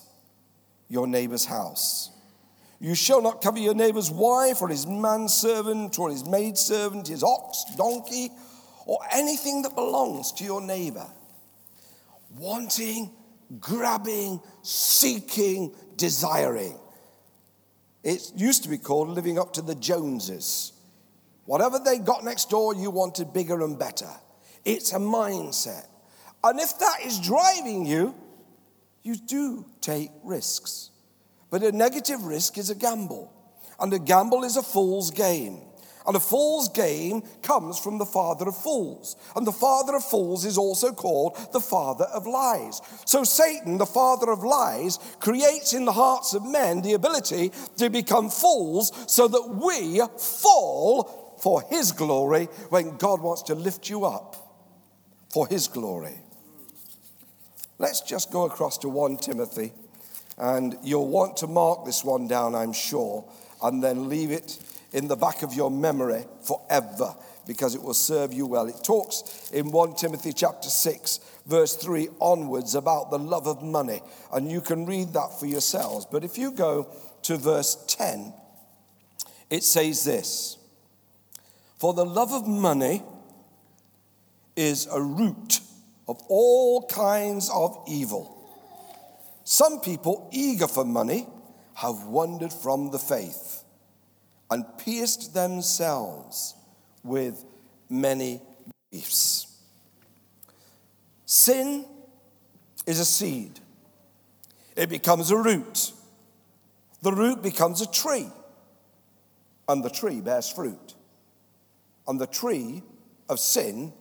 your 0.89 1.05
neighbor's 1.05 1.45
house. 1.45 2.09
You 2.81 2.95
shall 2.95 3.21
not 3.21 3.43
cover 3.43 3.59
your 3.59 3.75
neighbor's 3.75 4.09
wife, 4.09 4.59
or 4.59 4.67
his 4.67 4.87
manservant, 4.87 5.99
or 5.99 6.09
his 6.09 6.25
maidservant, 6.25 7.07
his 7.07 7.21
ox, 7.21 7.63
donkey, 7.77 8.31
or 8.87 8.97
anything 9.13 9.61
that 9.61 9.75
belongs 9.75 10.31
to 10.33 10.43
your 10.43 10.61
neighbor. 10.61 11.05
Wanting, 12.35 13.11
grabbing, 13.59 14.41
seeking, 14.63 15.75
desiring. 15.95 16.79
It 18.03 18.31
used 18.35 18.63
to 18.63 18.69
be 18.69 18.79
called 18.79 19.09
living 19.09 19.37
up 19.37 19.53
to 19.53 19.61
the 19.61 19.75
Joneses. 19.75 20.73
Whatever 21.45 21.77
they 21.77 21.99
got 21.99 22.23
next 22.23 22.49
door, 22.49 22.73
you 22.73 22.89
wanted 22.89 23.31
bigger 23.31 23.61
and 23.61 23.77
better. 23.77 24.09
It's 24.65 24.91
a 24.93 24.97
mindset. 24.97 25.85
And 26.43 26.59
if 26.59 26.79
that 26.79 27.01
is 27.05 27.19
driving 27.19 27.85
you, 27.85 28.15
you 29.03 29.17
do 29.17 29.65
take 29.81 30.09
risks. 30.23 30.90
But 31.51 31.63
a 31.63 31.71
negative 31.71 32.23
risk 32.23 32.57
is 32.57 32.71
a 32.71 32.75
gamble, 32.75 33.31
and 33.79 33.93
a 33.93 33.99
gamble 33.99 34.43
is 34.43 34.57
a 34.57 34.63
fool's 34.63 35.11
game. 35.11 35.59
And 36.07 36.15
a 36.15 36.19
fool's 36.19 36.69
game 36.69 37.21
comes 37.43 37.77
from 37.77 37.99
the 37.99 38.05
father 38.05 38.47
of 38.47 38.57
fools. 38.57 39.15
And 39.35 39.45
the 39.45 39.51
father 39.51 39.95
of 39.95 40.03
fools 40.03 40.45
is 40.45 40.57
also 40.57 40.93
called 40.93 41.37
the 41.53 41.59
father 41.59 42.05
of 42.05 42.25
lies. 42.25 42.81
So 43.05 43.23
Satan, 43.23 43.77
the 43.77 43.85
father 43.85 44.31
of 44.31 44.43
lies, 44.43 44.97
creates 45.19 45.73
in 45.73 45.85
the 45.85 45.91
hearts 45.91 46.33
of 46.33 46.43
men 46.43 46.81
the 46.81 46.93
ability 46.93 47.51
to 47.77 47.91
become 47.91 48.31
fools 48.31 48.91
so 49.05 49.27
that 49.27 49.47
we 49.47 50.01
fall 50.17 51.37
for 51.39 51.63
his 51.69 51.91
glory 51.91 52.45
when 52.69 52.97
God 52.97 53.21
wants 53.21 53.43
to 53.43 53.55
lift 53.55 53.87
you 53.87 54.05
up 54.05 54.35
for 55.29 55.47
his 55.47 55.67
glory. 55.67 56.17
Let's 57.77 58.01
just 58.01 58.31
go 58.31 58.45
across 58.45 58.79
to 58.79 58.89
1 58.89 59.17
Timothy 59.17 59.71
and 60.37 60.75
you'll 60.83 61.07
want 61.07 61.37
to 61.37 61.47
mark 61.47 61.85
this 61.85 62.03
one 62.03 62.27
down, 62.27 62.55
I'm 62.55 62.73
sure, 62.73 63.25
and 63.61 63.83
then 63.83 64.09
leave 64.09 64.31
it 64.31 64.59
in 64.93 65.07
the 65.07 65.15
back 65.15 65.43
of 65.43 65.53
your 65.53 65.71
memory 65.71 66.25
forever 66.41 67.15
because 67.47 67.75
it 67.75 67.81
will 67.81 67.93
serve 67.93 68.33
you 68.33 68.45
well. 68.45 68.67
It 68.67 68.83
talks 68.83 69.49
in 69.51 69.71
1 69.71 69.95
Timothy 69.95 70.33
chapter 70.33 70.69
6, 70.69 71.19
verse 71.45 71.75
3 71.75 72.09
onwards 72.19 72.75
about 72.75 73.11
the 73.11 73.19
love 73.19 73.47
of 73.47 73.63
money, 73.63 74.01
and 74.31 74.51
you 74.51 74.61
can 74.61 74.85
read 74.85 75.13
that 75.13 75.39
for 75.39 75.45
yourselves. 75.45 76.05
But 76.09 76.23
if 76.23 76.37
you 76.37 76.51
go 76.51 76.87
to 77.23 77.37
verse 77.37 77.83
10, 77.87 78.33
it 79.49 79.63
says 79.63 80.05
this 80.05 80.57
For 81.77 81.93
the 81.93 82.05
love 82.05 82.31
of 82.31 82.47
money 82.47 83.03
is 84.55 84.87
a 84.91 85.01
root 85.01 85.59
of 86.07 86.21
all 86.29 86.87
kinds 86.87 87.49
of 87.53 87.77
evil. 87.87 88.40
Some 89.51 89.81
people, 89.81 90.29
eager 90.31 90.65
for 90.65 90.85
money, 90.85 91.27
have 91.73 92.05
wandered 92.05 92.53
from 92.53 92.89
the 92.89 92.97
faith 92.97 93.65
and 94.49 94.63
pierced 94.77 95.33
themselves 95.33 96.55
with 97.03 97.43
many 97.89 98.41
griefs. 98.89 99.53
Sin 101.25 101.83
is 102.87 103.01
a 103.01 103.03
seed, 103.03 103.59
it 104.77 104.87
becomes 104.87 105.31
a 105.31 105.37
root. 105.37 105.91
The 107.01 107.11
root 107.11 107.43
becomes 107.43 107.81
a 107.81 107.91
tree, 107.91 108.29
and 109.67 109.83
the 109.83 109.89
tree 109.89 110.21
bears 110.21 110.49
fruit. 110.49 110.95
And 112.07 112.21
the 112.21 112.27
tree 112.27 112.83
of 113.27 113.37
sin 113.37 113.91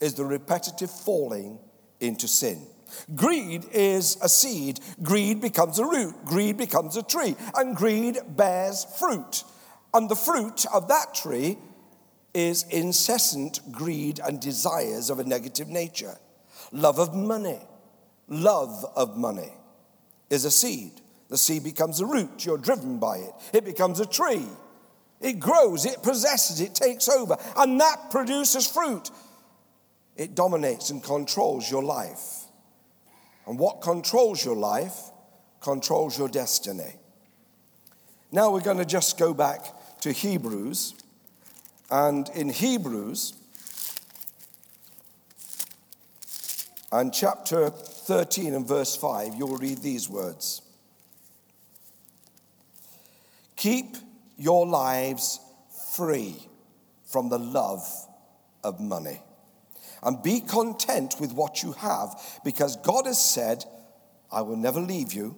is 0.00 0.14
the 0.14 0.24
repetitive 0.24 0.90
falling 0.90 1.60
into 2.00 2.26
sin. 2.26 2.66
Greed 3.14 3.64
is 3.72 4.16
a 4.22 4.28
seed. 4.28 4.80
Greed 5.02 5.40
becomes 5.40 5.78
a 5.78 5.84
root. 5.84 6.14
Greed 6.24 6.56
becomes 6.56 6.96
a 6.96 7.02
tree. 7.02 7.36
And 7.54 7.76
greed 7.76 8.18
bears 8.28 8.86
fruit. 8.98 9.44
And 9.94 10.08
the 10.08 10.16
fruit 10.16 10.66
of 10.72 10.88
that 10.88 11.14
tree 11.14 11.58
is 12.34 12.64
incessant 12.64 13.60
greed 13.72 14.20
and 14.24 14.40
desires 14.40 15.10
of 15.10 15.18
a 15.18 15.24
negative 15.24 15.68
nature. 15.68 16.16
Love 16.72 16.98
of 16.98 17.14
money. 17.14 17.60
Love 18.28 18.84
of 18.94 19.16
money 19.16 19.52
is 20.30 20.44
a 20.44 20.50
seed. 20.50 21.00
The 21.28 21.38
seed 21.38 21.64
becomes 21.64 22.00
a 22.00 22.06
root. 22.06 22.44
You're 22.44 22.58
driven 22.58 22.98
by 22.98 23.18
it. 23.18 23.32
It 23.52 23.64
becomes 23.64 24.00
a 24.00 24.06
tree. 24.06 24.46
It 25.20 25.40
grows, 25.40 25.84
it 25.84 26.02
possesses, 26.02 26.60
it 26.60 26.74
takes 26.74 27.08
over, 27.08 27.36
and 27.56 27.80
that 27.80 28.10
produces 28.10 28.66
fruit. 28.66 29.10
It 30.16 30.34
dominates 30.34 30.90
and 30.90 31.02
controls 31.02 31.70
your 31.70 31.82
life. 31.82 32.44
And 33.48 33.58
what 33.58 33.80
controls 33.80 34.44
your 34.44 34.56
life 34.56 34.94
controls 35.60 36.18
your 36.18 36.28
destiny. 36.28 36.96
Now 38.30 38.52
we're 38.52 38.60
going 38.60 38.76
to 38.76 38.84
just 38.84 39.18
go 39.18 39.32
back 39.32 39.64
to 40.02 40.12
Hebrews. 40.12 40.94
And 41.90 42.28
in 42.34 42.50
Hebrews, 42.50 43.32
and 46.92 47.12
chapter 47.12 47.70
13 47.70 48.52
and 48.52 48.68
verse 48.68 48.94
5, 48.94 49.34
you'll 49.36 49.56
read 49.56 49.78
these 49.78 50.10
words 50.10 50.60
Keep 53.56 53.96
your 54.36 54.66
lives 54.66 55.40
free 55.96 56.36
from 57.06 57.30
the 57.30 57.38
love 57.38 57.82
of 58.62 58.78
money 58.78 59.22
and 60.02 60.22
be 60.22 60.40
content 60.40 61.16
with 61.20 61.32
what 61.32 61.62
you 61.62 61.72
have 61.72 62.20
because 62.44 62.76
God 62.76 63.06
has 63.06 63.22
said, 63.22 63.64
I 64.30 64.42
will 64.42 64.56
never 64.56 64.80
leave 64.80 65.12
you 65.12 65.36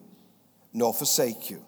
nor 0.73 0.95
forsake 0.95 1.51
you. 1.51 1.65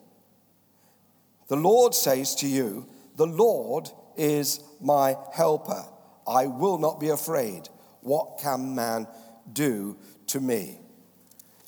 The 1.48 1.56
Lord 1.56 1.94
says 1.94 2.34
to 2.36 2.46
you, 2.46 2.86
The 3.16 3.26
Lord 3.26 3.90
is 4.16 4.60
my 4.80 5.16
helper. 5.32 5.84
I 6.26 6.46
will 6.46 6.78
not 6.78 7.00
be 7.00 7.08
afraid. 7.08 7.68
What 8.00 8.38
can 8.40 8.74
man 8.74 9.06
do 9.52 9.96
to 10.28 10.40
me? 10.40 10.78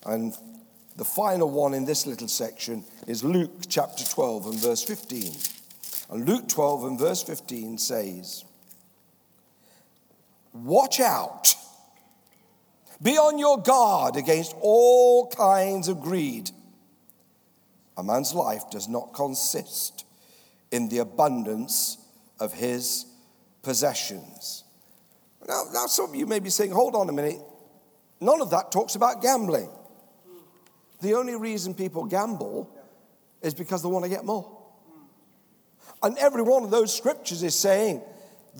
And 0.06 0.36
the 0.96 1.04
final 1.04 1.50
one 1.50 1.74
in 1.74 1.84
this 1.84 2.06
little 2.06 2.28
section 2.28 2.84
is 3.06 3.24
Luke 3.24 3.64
chapter 3.68 4.04
12 4.04 4.46
and 4.46 4.58
verse 4.58 4.82
15. 4.84 5.32
And 6.10 6.28
Luke 6.28 6.48
12 6.48 6.84
and 6.84 6.98
verse 6.98 7.22
15 7.22 7.78
says, 7.78 8.44
Watch 10.54 11.00
out. 11.00 11.54
Be 13.02 13.18
on 13.18 13.38
your 13.38 13.60
guard 13.60 14.16
against 14.16 14.54
all 14.60 15.28
kinds 15.28 15.88
of 15.88 16.00
greed. 16.00 16.50
A 17.96 18.02
man's 18.02 18.32
life 18.34 18.70
does 18.70 18.88
not 18.88 19.12
consist 19.12 20.06
in 20.70 20.88
the 20.88 20.98
abundance 20.98 21.98
of 22.38 22.52
his 22.52 23.06
possessions. 23.62 24.64
Now, 25.46 25.64
now, 25.72 25.86
some 25.86 26.10
of 26.10 26.14
you 26.14 26.26
may 26.26 26.38
be 26.38 26.50
saying, 26.50 26.70
hold 26.70 26.94
on 26.94 27.08
a 27.08 27.12
minute. 27.12 27.40
None 28.20 28.40
of 28.40 28.50
that 28.50 28.72
talks 28.72 28.94
about 28.94 29.20
gambling. 29.20 29.68
The 31.02 31.14
only 31.14 31.34
reason 31.34 31.74
people 31.74 32.04
gamble 32.04 32.70
is 33.42 33.54
because 33.54 33.82
they 33.82 33.88
want 33.88 34.04
to 34.04 34.08
get 34.08 34.24
more. 34.24 34.50
And 36.02 36.16
every 36.18 36.42
one 36.42 36.62
of 36.62 36.70
those 36.70 36.96
scriptures 36.96 37.42
is 37.42 37.54
saying 37.54 38.02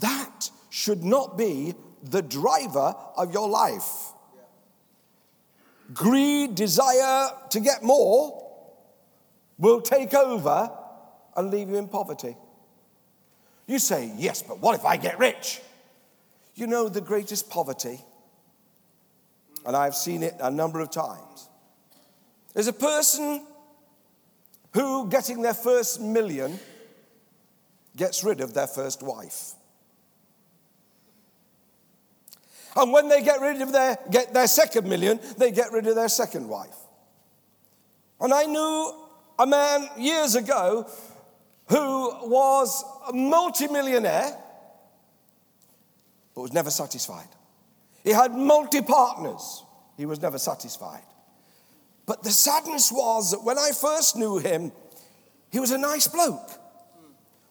that 0.01 0.51
should 0.71 1.05
not 1.05 1.39
be 1.39 1.75
the 2.05 2.23
driver 2.23 2.95
of 3.17 3.33
your 3.33 3.49
life. 3.49 4.13
Greed, 5.93 6.55
desire 6.55 7.31
to 7.51 7.61
get 7.61 7.83
more 7.83 8.41
will 9.59 9.81
take 9.81 10.15
over 10.15 10.71
and 11.37 11.51
leave 11.51 11.69
you 11.69 11.77
in 11.77 11.89
poverty. 11.89 12.37
You 13.67 13.79
say, 13.79 14.13
yes, 14.17 14.43
but 14.43 14.61
what 14.61 14.75
if 14.75 14.85
I 14.85 14.97
get 14.97 15.19
rich? 15.19 15.61
You 16.55 16.67
know, 16.67 16.89
the 16.89 17.01
greatest 17.01 17.51
poverty, 17.51 18.01
and 19.67 19.75
I've 19.75 19.95
seen 19.95 20.23
it 20.23 20.35
a 20.41 20.51
number 20.51 20.81
of 20.81 20.91
times, 20.91 21.49
is 22.55 22.69
a 22.69 22.73
person 22.73 23.47
who, 24.75 25.09
getting 25.09 25.43
their 25.43 25.55
first 25.55 26.01
million, 26.01 26.59
gets 27.97 28.23
rid 28.23 28.41
of 28.41 28.55
their 28.55 28.67
first 28.67 29.03
wife. 29.03 29.55
And 32.77 32.93
when 32.93 33.09
they 33.09 33.23
get 33.23 33.41
rid 33.41 33.61
of 33.63 33.73
their, 33.73 33.99
get 34.11 34.35
their 34.35 34.47
second 34.47 34.89
million, 34.89 35.21
they 35.39 35.51
get 35.53 35.73
rid 35.73 35.87
of 35.87 35.95
their 35.95 36.09
second 36.09 36.49
wife. 36.49 36.77
And 38.21 38.33
I 38.33 38.45
knew 38.45 38.93
a 39.39 39.47
man 39.47 39.89
years 39.99 40.35
ago 40.35 40.89
who 41.69 42.29
was 42.29 42.85
a 43.09 43.13
multimillionaire 43.13 44.39
but 46.35 46.43
was 46.43 46.53
never 46.53 46.71
satisfied. 46.71 47.29
He 48.03 48.11
had 48.11 48.33
multi 48.33 48.83
partners, 48.83 49.63
he 49.97 50.07
was 50.07 50.21
never 50.21 50.39
satisfied. 50.39 51.03
But 52.07 52.23
the 52.23 52.31
sadness 52.31 52.93
was 52.93 53.31
that 53.31 53.43
when 53.43 53.57
I 53.57 53.71
first 53.71 54.17
knew 54.17 54.39
him, 54.39 54.73
he 55.51 55.59
was 55.59 55.71
a 55.71 55.79
nice 55.79 56.07
bloke. 56.07 56.51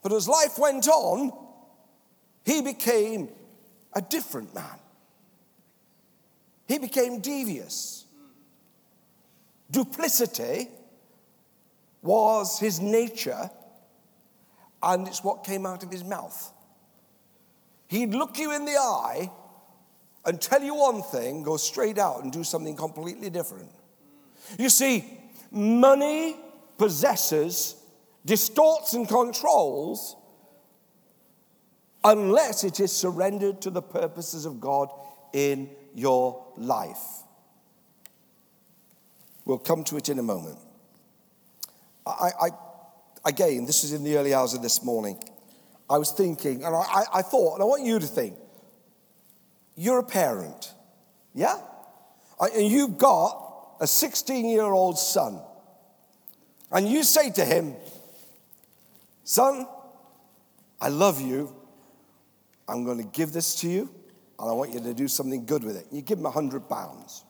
But 0.04 0.12
as 0.12 0.28
life 0.28 0.60
went 0.60 0.88
on, 0.88 1.32
he 2.46 2.62
became 2.62 3.30
a 3.94 4.02
different 4.02 4.54
man. 4.54 4.78
He 6.68 6.78
became 6.78 7.20
devious. 7.20 8.06
Duplicity 9.72 10.70
was 12.02 12.60
his 12.60 12.80
nature, 12.80 13.50
and 14.82 15.08
it's 15.08 15.24
what 15.24 15.44
came 15.44 15.66
out 15.66 15.84
of 15.84 15.92
his 15.92 16.04
mouth. 16.04 16.52
He'd 17.88 18.14
look 18.14 18.38
you 18.38 18.54
in 18.56 18.66
the 18.66 18.78
eye 18.78 19.32
and 20.26 20.40
tell 20.40 20.62
you 20.62 20.76
one 20.76 21.02
thing, 21.02 21.44
go 21.44 21.58
straight 21.58 21.98
out 21.98 22.24
and 22.24 22.32
do 22.32 22.44
something 22.44 22.76
completely 22.76 23.30
different. 23.30 23.70
You 24.58 24.70
see, 24.70 25.06
money 25.52 26.36
possesses, 26.78 27.76
distorts, 28.26 28.94
and 28.94 29.08
controls 29.08 30.16
unless 32.04 32.64
it 32.64 32.80
is 32.80 32.92
surrendered 32.92 33.62
to 33.62 33.70
the 33.70 33.82
purposes 33.82 34.46
of 34.46 34.60
God 34.60 34.90
in 35.32 35.70
your 35.94 36.46
life. 36.58 37.24
We'll 39.46 39.58
come 39.58 39.84
to 39.86 39.98
it 39.98 40.10
in 40.10 40.20
a 40.20 40.24
moment. 40.24 40.58
I, 42.06 42.32
I, 42.42 42.50
again, 43.26 43.66
this 43.66 43.84
is 43.84 43.94
in 43.94 44.04
the 44.04 44.18
early 44.18 44.34
hours 44.34 44.54
of 44.54 44.62
this 44.62 44.84
morning. 44.84 45.22
I 45.90 45.98
was 45.98 46.12
thinking, 46.12 46.64
and 46.64 46.76
I, 46.76 47.04
I 47.14 47.22
thought, 47.22 47.56
and 47.56 47.64
I 47.64 47.66
want 47.66 47.84
you 47.84 48.00
to 48.00 48.08
think, 48.08 48.36
you're 49.76 50.00
a 50.00 50.04
parent, 50.04 50.74
yeah? 51.34 51.60
And 52.40 52.68
you've 52.68 52.98
got 52.98 53.76
a 53.80 53.88
16 53.88 54.48
year 54.48 54.64
old 54.64 54.98
son. 54.98 55.40
And 56.72 56.88
you 56.88 57.04
say 57.04 57.30
to 57.32 57.46
him, 57.46 57.76
Son, 59.24 59.68
I 60.82 60.90
love 60.90 61.22
you. 61.22 61.56
I'm 62.68 62.84
going 62.84 62.98
to 62.98 63.04
give 63.04 63.32
this 63.32 63.56
to 63.62 63.70
you, 63.70 63.90
and 64.44 64.52
I 64.52 64.54
want 64.56 64.74
you 64.74 64.82
to 64.82 64.94
do 64.94 65.08
something 65.08 65.46
good 65.46 65.64
with 65.64 65.78
it. 65.78 65.88
You 65.90 66.02
give 66.02 66.20
him 66.20 66.26
a 66.26 66.32
hundred 66.32 66.68
pounds. 66.68 67.24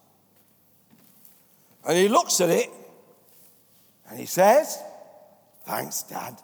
And 1.88 1.96
he 1.96 2.08
looks 2.08 2.42
at 2.42 2.50
it 2.50 2.72
and 4.10 4.20
he 4.20 4.26
says, 4.26 4.80
Thanks, 5.64 6.02
Dad. 6.02 6.36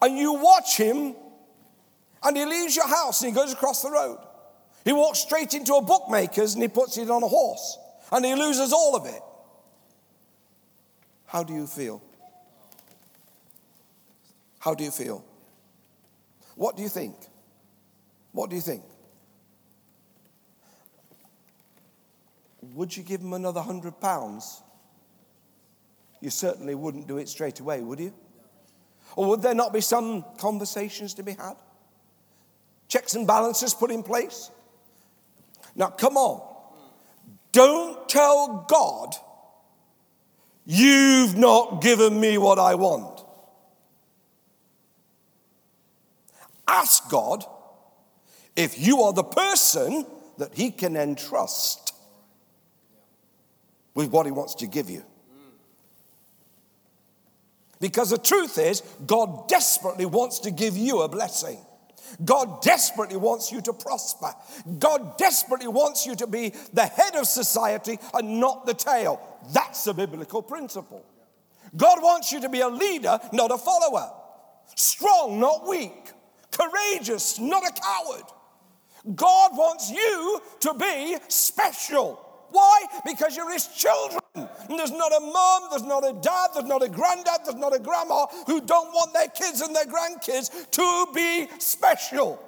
And 0.00 0.16
you 0.16 0.32
watch 0.32 0.78
him, 0.78 1.14
and 2.22 2.36
he 2.36 2.46
leaves 2.46 2.74
your 2.74 2.88
house 2.88 3.20
and 3.20 3.30
he 3.30 3.34
goes 3.38 3.52
across 3.52 3.82
the 3.82 3.90
road. 3.90 4.18
He 4.82 4.94
walks 4.94 5.18
straight 5.18 5.52
into 5.52 5.74
a 5.74 5.82
bookmaker's 5.82 6.54
and 6.54 6.62
he 6.62 6.68
puts 6.68 6.96
it 6.96 7.10
on 7.10 7.22
a 7.22 7.28
horse, 7.28 7.76
and 8.10 8.24
he 8.24 8.34
loses 8.34 8.72
all 8.72 8.96
of 8.96 9.04
it. 9.04 9.20
How 11.26 11.42
do 11.42 11.52
you 11.52 11.66
feel? 11.66 12.02
How 14.58 14.74
do 14.74 14.84
you 14.84 14.90
feel? 14.90 15.22
What 16.54 16.78
do 16.78 16.82
you 16.82 16.88
think? 16.88 17.14
What 18.36 18.50
do 18.50 18.56
you 18.56 18.60
think? 18.60 18.82
Would 22.74 22.94
you 22.94 23.02
give 23.02 23.22
him 23.22 23.32
another 23.32 23.62
hundred 23.62 23.98
pounds? 23.98 24.62
You 26.20 26.28
certainly 26.28 26.74
wouldn't 26.74 27.08
do 27.08 27.16
it 27.16 27.30
straight 27.30 27.60
away, 27.60 27.80
would 27.80 27.98
you? 27.98 28.12
Or 29.16 29.26
would 29.30 29.40
there 29.40 29.54
not 29.54 29.72
be 29.72 29.80
some 29.80 30.22
conversations 30.36 31.14
to 31.14 31.22
be 31.22 31.32
had? 31.32 31.54
Checks 32.88 33.14
and 33.14 33.26
balances 33.26 33.72
put 33.72 33.90
in 33.90 34.02
place? 34.02 34.50
Now, 35.74 35.86
come 35.86 36.18
on. 36.18 36.42
Don't 37.52 38.06
tell 38.06 38.66
God, 38.68 39.14
you've 40.66 41.38
not 41.38 41.80
given 41.80 42.20
me 42.20 42.36
what 42.36 42.58
I 42.58 42.74
want. 42.74 43.18
Ask 46.68 47.08
God 47.08 47.46
if 48.56 48.78
you 48.78 49.02
are 49.02 49.12
the 49.12 49.22
person 49.22 50.06
that 50.38 50.54
He 50.54 50.70
can 50.70 50.96
entrust 50.96 51.94
with 53.94 54.10
what 54.10 54.26
He 54.26 54.32
wants 54.32 54.56
to 54.56 54.66
give 54.66 54.90
you. 54.90 55.04
Because 57.80 58.10
the 58.10 58.18
truth 58.18 58.58
is, 58.58 58.82
God 59.06 59.48
desperately 59.48 60.06
wants 60.06 60.40
to 60.40 60.50
give 60.50 60.76
you 60.76 61.02
a 61.02 61.08
blessing. 61.08 61.58
God 62.24 62.62
desperately 62.62 63.16
wants 63.16 63.52
you 63.52 63.60
to 63.62 63.72
prosper. 63.72 64.32
God 64.78 65.18
desperately 65.18 65.68
wants 65.68 66.06
you 66.06 66.14
to 66.16 66.26
be 66.26 66.54
the 66.72 66.86
head 66.86 67.16
of 67.16 67.26
society 67.26 67.98
and 68.14 68.40
not 68.40 68.64
the 68.64 68.74
tail. 68.74 69.20
That's 69.52 69.86
a 69.86 69.94
biblical 69.94 70.42
principle. 70.42 71.04
God 71.76 72.02
wants 72.02 72.32
you 72.32 72.40
to 72.40 72.48
be 72.48 72.60
a 72.60 72.68
leader, 72.68 73.18
not 73.32 73.50
a 73.50 73.58
follower. 73.58 74.10
Strong, 74.76 75.40
not 75.40 75.66
weak. 75.66 76.12
Courageous, 76.50 77.38
not 77.38 77.62
a 77.62 77.72
coward. 77.80 78.24
God 79.14 79.52
wants 79.54 79.90
you 79.90 80.40
to 80.60 80.74
be 80.74 81.16
special. 81.28 82.22
Why? 82.50 82.86
Because 83.04 83.36
you're 83.36 83.52
his 83.52 83.66
children. 83.68 84.20
And 84.34 84.78
there's 84.78 84.92
not 84.92 85.12
a 85.12 85.20
mom, 85.20 85.62
there's 85.70 85.82
not 85.82 86.08
a 86.08 86.12
dad, 86.20 86.50
there's 86.54 86.66
not 86.66 86.82
a 86.82 86.88
granddad, 86.88 87.40
there's 87.44 87.56
not 87.56 87.74
a 87.74 87.78
grandma 87.78 88.26
who 88.46 88.60
don't 88.60 88.92
want 88.92 89.12
their 89.12 89.28
kids 89.28 89.60
and 89.60 89.74
their 89.74 89.86
grandkids 89.86 90.70
to 90.70 91.06
be 91.14 91.48
special. 91.58 92.42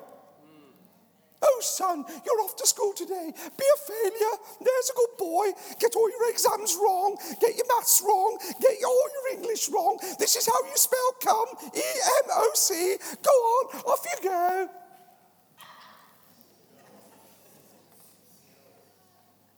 Oh, 1.41 1.59
son, 1.61 2.05
you're 2.27 2.41
off 2.41 2.57
to 2.57 2.67
school 2.67 2.93
today. 2.95 3.33
Be 3.33 3.65
a 3.65 3.93
failure. 3.93 4.37
There's 4.61 4.91
a 4.91 4.95
good 4.95 5.17
boy. 5.19 5.47
Get 5.79 5.95
all 5.95 6.11
your 6.11 6.31
exams 6.31 6.77
wrong. 6.83 7.17
Get 7.41 7.57
your 7.57 7.67
maths 7.77 8.03
wrong. 8.05 8.39
Get 8.61 8.73
all 8.85 9.09
your 9.15 9.39
English 9.39 9.69
wrong. 9.69 9.99
This 10.19 10.35
is 10.35 10.47
how 10.47 10.61
you 10.65 10.75
spell 10.75 11.13
come. 11.23 11.47
E 11.77 11.81
M 11.81 12.31
O 12.31 12.51
C. 12.55 12.97
Go 13.23 13.31
on, 13.31 13.81
off 13.83 14.05
you 14.05 14.29
go. 14.29 14.69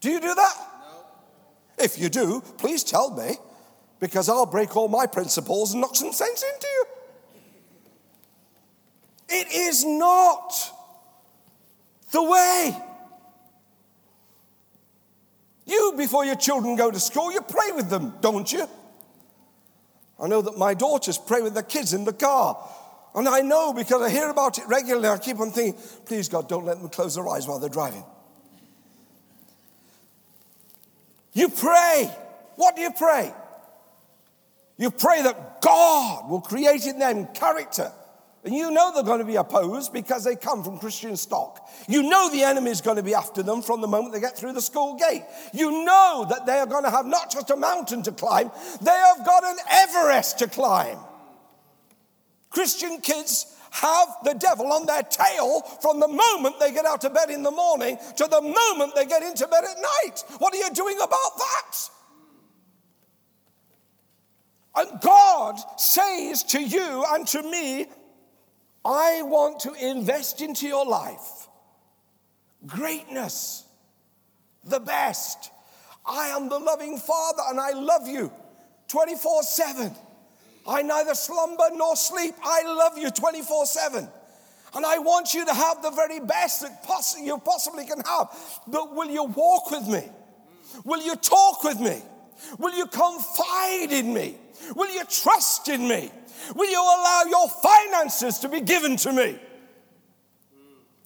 Do 0.01 0.11
you 0.11 0.21
do 0.21 0.35
that? 0.35 0.55
No. 1.79 1.85
If 1.85 1.99
you 1.99 2.09
do, 2.09 2.43
please 2.59 2.83
tell 2.83 3.15
me, 3.15 3.37
because 4.01 4.29
I'll 4.29 4.47
break 4.47 4.77
all 4.77 4.89
my 4.89 5.07
principles 5.07 5.73
and 5.73 5.81
knock 5.81 5.95
some 5.95 6.13
sense 6.13 6.43
into 6.43 6.67
you. 6.67 6.85
It 9.29 9.53
is 9.53 9.85
not 9.85 10.53
the 12.11 12.23
way. 12.23 12.77
You, 15.67 15.95
before 15.97 16.25
your 16.25 16.35
children 16.35 16.75
go 16.75 16.91
to 16.91 16.99
school, 16.99 17.31
you 17.31 17.41
pray 17.43 17.71
with 17.73 17.91
them, 17.91 18.15
don't 18.21 18.51
you? 18.53 18.67
I 20.19 20.27
know 20.27 20.43
that 20.43 20.59
my 20.59 20.75
daughters 20.75 21.17
pray 21.17 21.43
with 21.43 21.55
their 21.55 21.63
kids 21.63 21.95
in 21.95 22.05
the 22.05 22.13
car. 22.13 22.59
And 23.15 23.29
I 23.29 23.41
know 23.41 23.73
because 23.73 24.03
I 24.03 24.11
hear 24.11 24.29
about 24.29 24.59
it 24.59 24.67
regularly, 24.67 25.09
I 25.09 25.19
keep 25.19 25.39
on 25.39 25.51
thinking, 25.51 25.81
please 26.07 26.29
God, 26.29 26.49
don't 26.49 26.65
let 26.65 26.79
them 26.79 26.89
close 26.89 27.15
their 27.15 27.29
eyes 27.29 27.47
while 27.47 27.59
they're 27.59 27.69
driving. 27.69 28.05
You 31.33 31.49
pray. 31.49 32.11
What 32.57 32.77
do 32.77 32.83
you 32.83 32.91
pray? 32.91 33.33
You 34.77 34.91
pray 34.91 35.23
that 35.23 35.61
God 35.61 36.31
will 36.31 36.41
create 36.41 36.87
in 36.87 36.99
them 36.99 37.27
character. 37.35 37.93
And 38.43 38.55
you 38.55 38.71
know 38.71 38.93
they're 38.95 39.03
going 39.03 39.19
to 39.19 39.27
be 39.27 39.37
opposed 39.37 39.93
because 39.93 40.25
they 40.25 40.35
come 40.35 40.65
from 40.65 40.79
Christian 40.79 41.15
stock. 41.17 41.69
You 41.87 42.03
know 42.05 42.31
the 42.31 42.43
enemy 42.43 42.71
is 42.71 42.81
going 42.81 42.97
to 42.97 43.03
be 43.03 43.15
after 43.15 43.43
them 43.43 43.61
from 43.61 43.83
the 43.83 43.87
moment 43.87 44.15
they 44.15 44.21
get 44.21 44.39
through 44.39 44.55
the 44.55 44.63
school 44.63 44.95
gate. 44.95 45.25
You 45.53 45.85
know 45.85 46.27
that 46.31 46.47
they 46.47 46.59
are 46.59 46.67
going 46.67 46.85
to 46.85 46.91
have 46.91 47.05
not 47.05 47.31
just 47.31 47.51
a 47.51 47.57
mountain 47.57 48.03
to 48.05 48.13
climb, 48.13 48.51
they 48.81 48.91
have 48.91 49.27
got 49.27 49.45
an 49.45 49.57
Everest 49.71 50.39
to 50.39 50.47
climb. 50.47 50.99
Christian 52.49 53.01
kids 53.03 53.55
have 53.71 54.09
the 54.25 54.35
devil 54.35 54.73
on 54.73 54.87
their 54.87 55.03
tail 55.03 55.61
from 55.81 56.01
the 56.01 56.09
moment 56.09 56.59
they 56.59 56.73
get 56.73 56.85
out 56.85 57.05
of 57.05 57.15
bed 57.15 57.31
in 57.31 57.43
the 57.43 57.51
morning 57.51 57.99
to 58.17 58.27
the 58.27 58.41
moment 58.41 58.95
they 58.95 59.07
get 59.07 59.23
into 59.23 59.47
bed 59.47 59.65
at 59.65 59.77
night. 59.77 60.25
What 60.39 60.55
are 60.55 60.59
you 60.59 60.71
doing 60.71 60.97
about 60.97 61.39
that? 61.39 61.77
And 64.77 65.01
God 65.01 65.57
says 65.79 66.43
to 66.45 66.61
you 66.61 67.05
and 67.09 67.27
to 67.29 67.43
me, 67.43 67.87
I 68.85 69.23
want 69.23 69.61
to 69.61 69.75
invest 69.75 70.41
into 70.41 70.67
your 70.67 70.87
life 70.87 71.49
greatness, 72.67 73.65
the 74.65 74.81
best. 74.81 75.51
I 76.07 76.29
am 76.29 76.49
the 76.49 76.59
loving 76.59 76.99
Father 76.99 77.43
and 77.49 77.61
I 77.61 77.73
love 77.73 78.07
you 78.07 78.33
24 78.89 79.43
7. 79.43 79.95
I 80.67 80.83
neither 80.83 81.15
slumber 81.15 81.65
nor 81.75 81.97
sleep. 81.97 82.35
I 82.43 82.63
love 82.63 82.99
you 82.99 83.11
24 83.11 83.67
7. 83.67 84.09
And 84.75 84.87
I 84.87 84.99
want 84.99 85.35
you 85.35 85.45
to 85.45 85.53
have 85.53 85.83
the 85.83 85.91
very 85.91 86.21
best 86.21 86.61
that 86.63 86.85
poss- 86.85 87.19
you 87.19 87.39
possibly 87.39 87.85
can 87.87 88.01
have. 88.01 88.29
But 88.69 88.95
will 88.95 89.11
you 89.11 89.25
walk 89.25 89.71
with 89.71 89.89
me? 89.89 90.09
Will 90.85 91.03
you 91.03 91.17
talk 91.17 91.65
with 91.65 91.81
me? 91.81 92.01
Will 92.59 92.75
you 92.77 92.87
confide 92.87 93.89
in 93.91 94.15
me? 94.15 94.37
Will 94.77 94.91
you 94.91 95.05
trust 95.05 95.69
in 95.69 95.89
me? 95.89 96.11
Will 96.55 96.71
you 96.71 96.81
allow 96.81 97.23
your 97.29 97.49
finances 97.49 98.39
to 98.41 98.49
be 98.49 98.61
given 98.61 98.97
to 98.99 99.13
me? 99.13 99.39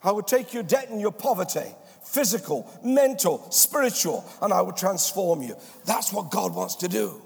I 0.02 0.10
will 0.12 0.22
take 0.22 0.52
your 0.52 0.62
debt 0.62 0.90
and 0.90 1.00
your 1.00 1.12
poverty, 1.12 1.64
physical, 2.02 2.70
mental, 2.84 3.50
spiritual, 3.50 4.24
and 4.42 4.52
I 4.52 4.60
will 4.60 4.72
transform 4.72 5.42
you. 5.42 5.56
That's 5.86 6.12
what 6.12 6.30
God 6.30 6.54
wants 6.54 6.76
to 6.76 6.88
do. 6.88 7.22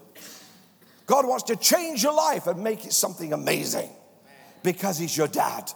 God 1.08 1.26
wants 1.26 1.44
to 1.44 1.56
change 1.56 2.04
your 2.04 2.14
life 2.14 2.46
and 2.46 2.62
make 2.62 2.84
it 2.84 2.92
something 2.92 3.32
amazing 3.32 3.90
because 4.62 4.98
He's 4.98 5.16
your 5.16 5.26
dad. 5.26 5.72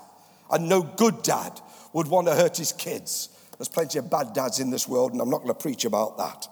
And 0.53 0.69
no 0.69 0.83
good 0.83 1.23
dad 1.23 1.59
would 1.95 2.07
want 2.07 2.27
to 2.29 2.35
hurt 2.35 2.59
his 2.59 2.73
kids. 2.73 3.31
There's 3.59 3.69
plenty 3.69 3.99
of 3.99 4.11
bad 4.11 4.35
dads 4.35 4.61
in 4.61 4.71
this 4.71 4.87
world, 4.87 5.13
and 5.13 5.21
I'm 5.21 5.31
not 5.31 5.39
going 5.39 5.55
to 5.55 5.61
preach 5.61 5.87
about 5.87 6.19
that. 6.19 6.47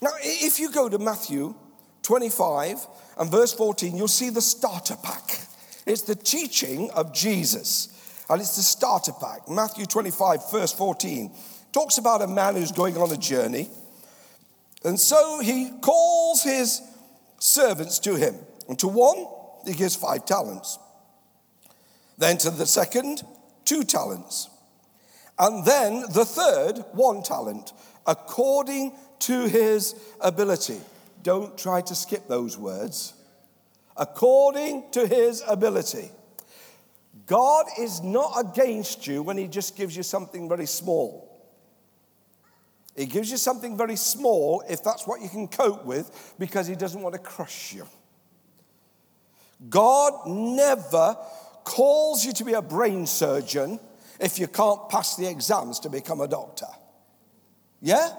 Now, 0.00 0.10
if 0.20 0.60
you 0.60 0.70
go 0.70 0.88
to 0.88 0.98
Matthew 0.98 1.54
25 2.02 2.86
and 3.18 3.30
verse 3.30 3.52
14, 3.52 3.96
you'll 3.96 4.08
see 4.08 4.30
the 4.30 4.40
starter 4.40 4.96
pack. 5.02 5.40
It's 5.86 6.02
the 6.02 6.14
teaching 6.14 6.90
of 6.92 7.12
Jesus, 7.12 8.24
and 8.30 8.40
it's 8.40 8.56
the 8.56 8.62
starter 8.62 9.12
pack. 9.20 9.48
Matthew 9.48 9.86
25, 9.86 10.50
verse 10.50 10.72
14, 10.72 11.32
talks 11.72 11.98
about 11.98 12.22
a 12.22 12.28
man 12.28 12.54
who's 12.54 12.72
going 12.72 12.96
on 12.96 13.10
a 13.10 13.16
journey. 13.16 13.68
And 14.84 14.98
so 14.98 15.40
he 15.40 15.70
calls 15.80 16.42
his 16.42 16.80
servants 17.42 17.98
to 17.98 18.14
him. 18.14 18.36
And 18.68 18.78
to 18.78 18.88
one, 18.88 19.26
he 19.66 19.74
gives 19.74 19.96
five 19.96 20.24
talents. 20.24 20.78
Then 22.16 22.38
to 22.38 22.50
the 22.50 22.66
second, 22.66 23.22
two 23.64 23.82
talents. 23.82 24.48
And 25.38 25.64
then 25.64 26.02
the 26.12 26.24
third, 26.24 26.84
one 26.92 27.22
talent, 27.22 27.72
according 28.06 28.92
to 29.20 29.48
his 29.48 29.94
ability. 30.20 30.80
Don't 31.22 31.56
try 31.58 31.80
to 31.80 31.94
skip 31.94 32.28
those 32.28 32.56
words. 32.56 33.14
According 33.96 34.90
to 34.92 35.06
his 35.06 35.42
ability. 35.48 36.10
God 37.26 37.66
is 37.78 38.02
not 38.02 38.32
against 38.36 39.06
you 39.06 39.22
when 39.22 39.36
he 39.36 39.48
just 39.48 39.76
gives 39.76 39.96
you 39.96 40.02
something 40.02 40.48
very 40.48 40.66
small. 40.66 41.31
He 42.96 43.06
gives 43.06 43.30
you 43.30 43.36
something 43.36 43.76
very 43.76 43.96
small 43.96 44.62
if 44.68 44.84
that's 44.84 45.06
what 45.06 45.22
you 45.22 45.28
can 45.28 45.48
cope 45.48 45.84
with 45.84 46.34
because 46.38 46.66
He 46.66 46.74
doesn't 46.74 47.00
want 47.00 47.14
to 47.14 47.20
crush 47.20 47.72
you. 47.72 47.86
God 49.68 50.26
never 50.26 51.16
calls 51.64 52.24
you 52.24 52.32
to 52.32 52.44
be 52.44 52.52
a 52.52 52.62
brain 52.62 53.06
surgeon 53.06 53.78
if 54.20 54.38
you 54.38 54.46
can't 54.46 54.88
pass 54.88 55.16
the 55.16 55.28
exams 55.28 55.80
to 55.80 55.88
become 55.88 56.20
a 56.20 56.28
doctor. 56.28 56.66
Yeah? 57.80 58.10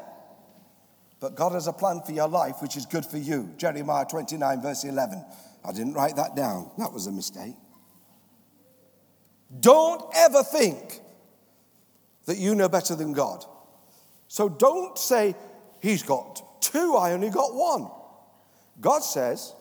But 1.19 1.35
God 1.35 1.53
has 1.53 1.67
a 1.67 1.73
plan 1.73 2.01
for 2.01 2.11
your 2.11 2.27
life 2.27 2.55
which 2.61 2.75
is 2.75 2.85
good 2.85 3.05
for 3.05 3.17
you. 3.17 3.53
Jeremiah 3.57 4.05
29, 4.05 4.61
verse 4.61 4.83
11. 4.83 5.23
I 5.65 5.71
didn't 5.71 5.93
write 5.93 6.17
that 6.17 6.35
down, 6.35 6.71
that 6.77 6.91
was 6.91 7.07
a 7.07 7.11
mistake. 7.11 7.55
Don't 9.59 10.03
ever 10.15 10.43
think 10.43 10.99
that 12.25 12.37
you 12.37 12.55
know 12.55 12.67
better 12.67 12.95
than 12.95 13.13
God. 13.13 13.45
So 14.33 14.49
don't 14.49 14.97
say, 14.97 15.35
He's 15.79 16.01
got 16.01 16.59
two, 16.59 16.95
I 16.95 17.11
only 17.11 17.29
got 17.29 17.53
one. 17.53 17.87
God 18.81 19.01
says, 19.01 19.53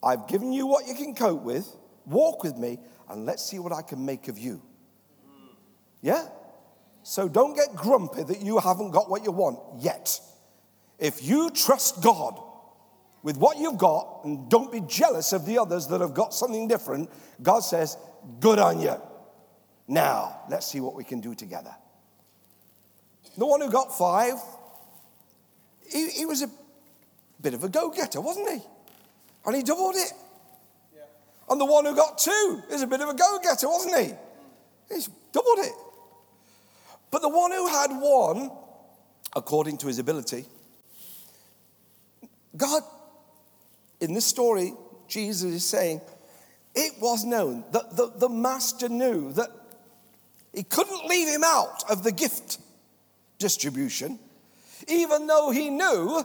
I've 0.00 0.28
given 0.28 0.52
you 0.52 0.68
what 0.68 0.86
you 0.86 0.94
can 0.94 1.12
cope 1.12 1.42
with, 1.42 1.66
walk 2.06 2.44
with 2.44 2.56
me, 2.56 2.78
and 3.08 3.26
let's 3.26 3.44
see 3.44 3.58
what 3.58 3.72
I 3.72 3.82
can 3.82 4.06
make 4.06 4.28
of 4.28 4.38
you. 4.38 4.62
Yeah? 6.02 6.24
So 7.02 7.28
don't 7.28 7.56
get 7.56 7.74
grumpy 7.74 8.22
that 8.22 8.40
you 8.42 8.58
haven't 8.58 8.92
got 8.92 9.10
what 9.10 9.24
you 9.24 9.32
want 9.32 9.58
yet. 9.82 10.20
If 11.00 11.24
you 11.24 11.50
trust 11.50 12.00
God 12.00 12.40
with 13.24 13.38
what 13.38 13.58
you've 13.58 13.78
got 13.78 14.20
and 14.22 14.48
don't 14.48 14.70
be 14.70 14.82
jealous 14.82 15.32
of 15.32 15.46
the 15.46 15.58
others 15.58 15.88
that 15.88 16.00
have 16.00 16.14
got 16.14 16.32
something 16.32 16.68
different, 16.68 17.10
God 17.42 17.64
says, 17.64 17.96
Good 18.38 18.60
on 18.60 18.78
you. 18.78 18.94
Now, 19.88 20.42
let's 20.48 20.68
see 20.68 20.78
what 20.78 20.94
we 20.94 21.02
can 21.02 21.18
do 21.18 21.34
together. 21.34 21.74
The 23.38 23.46
one 23.46 23.60
who 23.60 23.70
got 23.70 23.96
five, 23.96 24.34
he, 25.88 26.08
he 26.10 26.26
was 26.26 26.42
a 26.42 26.50
bit 27.40 27.54
of 27.54 27.64
a 27.64 27.68
go 27.68 27.90
getter, 27.90 28.20
wasn't 28.20 28.50
he? 28.50 28.60
And 29.46 29.56
he 29.56 29.62
doubled 29.62 29.94
it. 29.96 30.12
Yeah. 30.94 31.02
And 31.48 31.60
the 31.60 31.64
one 31.64 31.84
who 31.84 31.94
got 31.94 32.18
two 32.18 32.62
is 32.70 32.82
a 32.82 32.86
bit 32.86 33.00
of 33.00 33.08
a 33.08 33.14
go 33.14 33.38
getter, 33.42 33.68
wasn't 33.68 33.96
he? 33.96 34.14
He's 34.94 35.08
doubled 35.32 35.58
it. 35.58 35.72
But 37.10 37.22
the 37.22 37.28
one 37.28 37.50
who 37.50 37.66
had 37.66 37.90
one, 37.90 38.50
according 39.34 39.78
to 39.78 39.86
his 39.86 39.98
ability, 39.98 40.44
God, 42.56 42.82
in 44.00 44.14
this 44.14 44.26
story, 44.26 44.74
Jesus 45.08 45.52
is 45.52 45.64
saying, 45.64 46.00
it 46.74 46.94
was 47.00 47.24
known 47.24 47.64
that 47.72 47.96
the, 47.96 48.12
the 48.16 48.28
master 48.28 48.88
knew 48.88 49.32
that 49.32 49.48
he 50.54 50.62
couldn't 50.62 51.04
leave 51.06 51.28
him 51.28 51.42
out 51.44 51.88
of 51.88 52.02
the 52.02 52.12
gift 52.12 52.58
distribution, 53.40 54.20
even 54.86 55.26
though 55.26 55.50
he 55.50 55.70
knew 55.70 56.24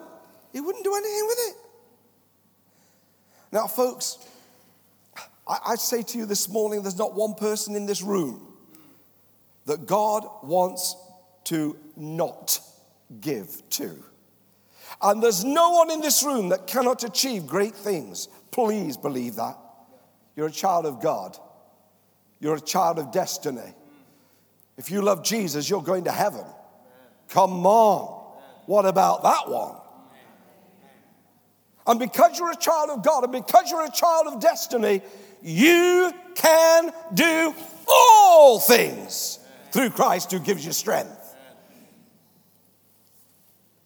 he 0.54 0.62
wouldn't 0.62 0.84
do 0.84 0.94
anything 0.94 1.26
with 1.28 1.38
it. 1.40 1.56
Now, 3.52 3.66
folks, 3.66 4.20
I, 5.48 5.58
I 5.70 5.76
say 5.76 6.04
to 6.04 6.18
you 6.20 6.28
this 6.28 6.48
morning 6.48 6.84
there's 6.84 7.00
not 7.00 7.16
one 7.16 7.34
person 7.34 7.76
in 7.76 7.88
this 7.88 8.04
room 8.04 8.54
that 9.66 9.88
God 9.88 10.28
wants 10.44 10.96
to 11.46 11.76
not 11.96 12.60
give 13.22 13.68
to. 13.72 14.04
And 15.02 15.22
there's 15.22 15.44
no 15.44 15.72
one 15.72 15.92
in 15.92 16.02
this 16.02 16.24
room 16.24 16.50
that 16.50 16.68
cannot 16.68 17.04
achieve 17.04 17.48
great 17.48 17.76
things. 17.76 18.28
Please 18.52 18.98
believe 18.98 19.36
that. 19.36 19.58
You're 20.36 20.48
a 20.48 20.52
child 20.52 20.86
of 20.86 21.02
God, 21.02 21.38
you're 22.40 22.56
a 22.56 22.62
child 22.62 23.00
of 23.00 23.12
destiny. 23.12 23.74
If 24.78 24.92
you 24.92 25.02
love 25.02 25.24
Jesus, 25.24 25.70
you're 25.70 25.82
going 25.82 26.04
to 26.04 26.12
heaven. 26.12 26.44
Come 27.30 27.66
on. 27.66 28.16
What 28.66 28.86
about 28.86 29.24
that 29.24 29.50
one? 29.50 29.76
And 31.88 32.00
because 32.00 32.40
you're 32.40 32.52
a 32.52 32.58
child 32.58 32.90
of 32.90 33.04
God 33.04 33.24
and 33.24 33.32
because 33.32 33.70
you're 33.70 33.86
a 33.86 33.92
child 33.92 34.28
of 34.28 34.40
destiny, 34.40 35.02
you 35.44 36.12
can 36.34 36.92
do 37.14 37.54
all 37.88 38.60
things 38.60 39.40
through 39.72 39.92
Christ 39.92 40.32
who 40.32 40.40
gives 40.40 40.66
you 40.66 40.72
strength. 40.72 41.36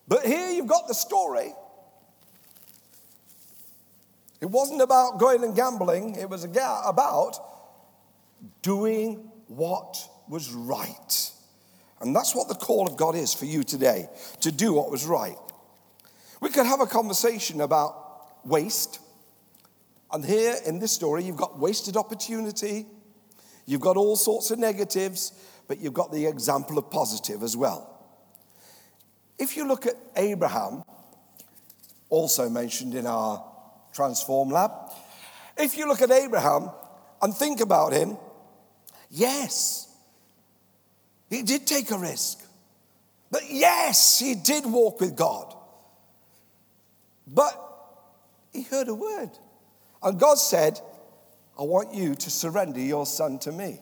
But 0.07 0.25
here 0.25 0.49
you've 0.49 0.67
got 0.67 0.87
the 0.87 0.93
story. 0.93 1.53
It 4.41 4.49
wasn't 4.49 4.81
about 4.81 5.19
going 5.19 5.43
and 5.43 5.53
gambling, 5.55 6.15
it 6.15 6.29
was 6.29 6.45
about 6.45 7.35
doing 8.61 9.29
what 9.47 10.07
was 10.29 10.53
right. 10.53 11.31
And 12.01 12.15
that's 12.15 12.33
what 12.33 12.47
the 12.47 12.55
call 12.55 12.87
of 12.87 12.97
God 12.97 13.15
is 13.15 13.33
for 13.33 13.45
you 13.45 13.63
today 13.63 14.09
to 14.41 14.51
do 14.51 14.73
what 14.73 14.89
was 14.89 15.05
right. 15.05 15.37
We 16.41 16.49
could 16.49 16.65
have 16.65 16.79
a 16.79 16.85
conversation 16.85 17.61
about 17.61 18.45
waste, 18.45 18.99
And 20.11 20.25
here 20.25 20.55
in 20.65 20.79
this 20.79 20.91
story, 20.91 21.23
you've 21.23 21.37
got 21.37 21.59
wasted 21.59 21.95
opportunity, 21.95 22.87
you've 23.65 23.81
got 23.81 23.95
all 23.95 24.15
sorts 24.15 24.49
of 24.51 24.57
negatives, 24.57 25.33
but 25.67 25.79
you've 25.79 25.93
got 25.93 26.11
the 26.11 26.25
example 26.25 26.77
of 26.77 26.89
positive 26.89 27.43
as 27.43 27.55
well. 27.55 27.95
If 29.37 29.55
you 29.55 29.67
look 29.67 29.85
at 29.85 29.95
Abraham, 30.15 30.83
also 32.09 32.49
mentioned 32.49 32.95
in 32.95 33.05
our 33.05 33.45
Transform 33.93 34.49
Lab, 34.49 34.71
if 35.57 35.77
you 35.77 35.87
look 35.87 36.01
at 36.01 36.11
Abraham 36.11 36.71
and 37.21 37.35
think 37.35 37.61
about 37.61 37.93
him, 37.93 38.17
yes, 39.11 39.88
he 41.29 41.43
did 41.43 41.67
take 41.67 41.91
a 41.91 41.97
risk. 41.97 42.39
But 43.31 43.43
yes, 43.49 44.19
he 44.19 44.35
did 44.35 44.65
walk 44.65 44.99
with 44.99 45.15
God. 45.15 45.53
But 47.27 47.53
he 48.51 48.63
heard 48.63 48.87
a 48.87 48.95
word. 48.95 49.29
And 50.01 50.19
God 50.19 50.39
said, 50.39 50.79
I 51.57 51.63
want 51.63 51.93
you 51.93 52.15
to 52.15 52.29
surrender 52.29 52.79
your 52.79 53.05
son 53.05 53.37
to 53.39 53.51
me. 53.51 53.79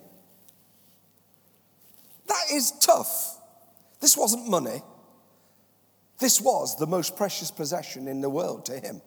That 2.28 2.44
is 2.52 2.72
tough. 2.72 3.38
This 4.02 4.18
wasn't 4.18 4.50
money. 4.50 4.82
This 6.20 6.42
was 6.42 6.78
the 6.78 6.88
most 6.88 7.16
precious 7.16 7.52
possession 7.52 8.08
in 8.08 8.22
the 8.22 8.30
world 8.30 8.66
to 8.66 8.80
him. 8.80 9.02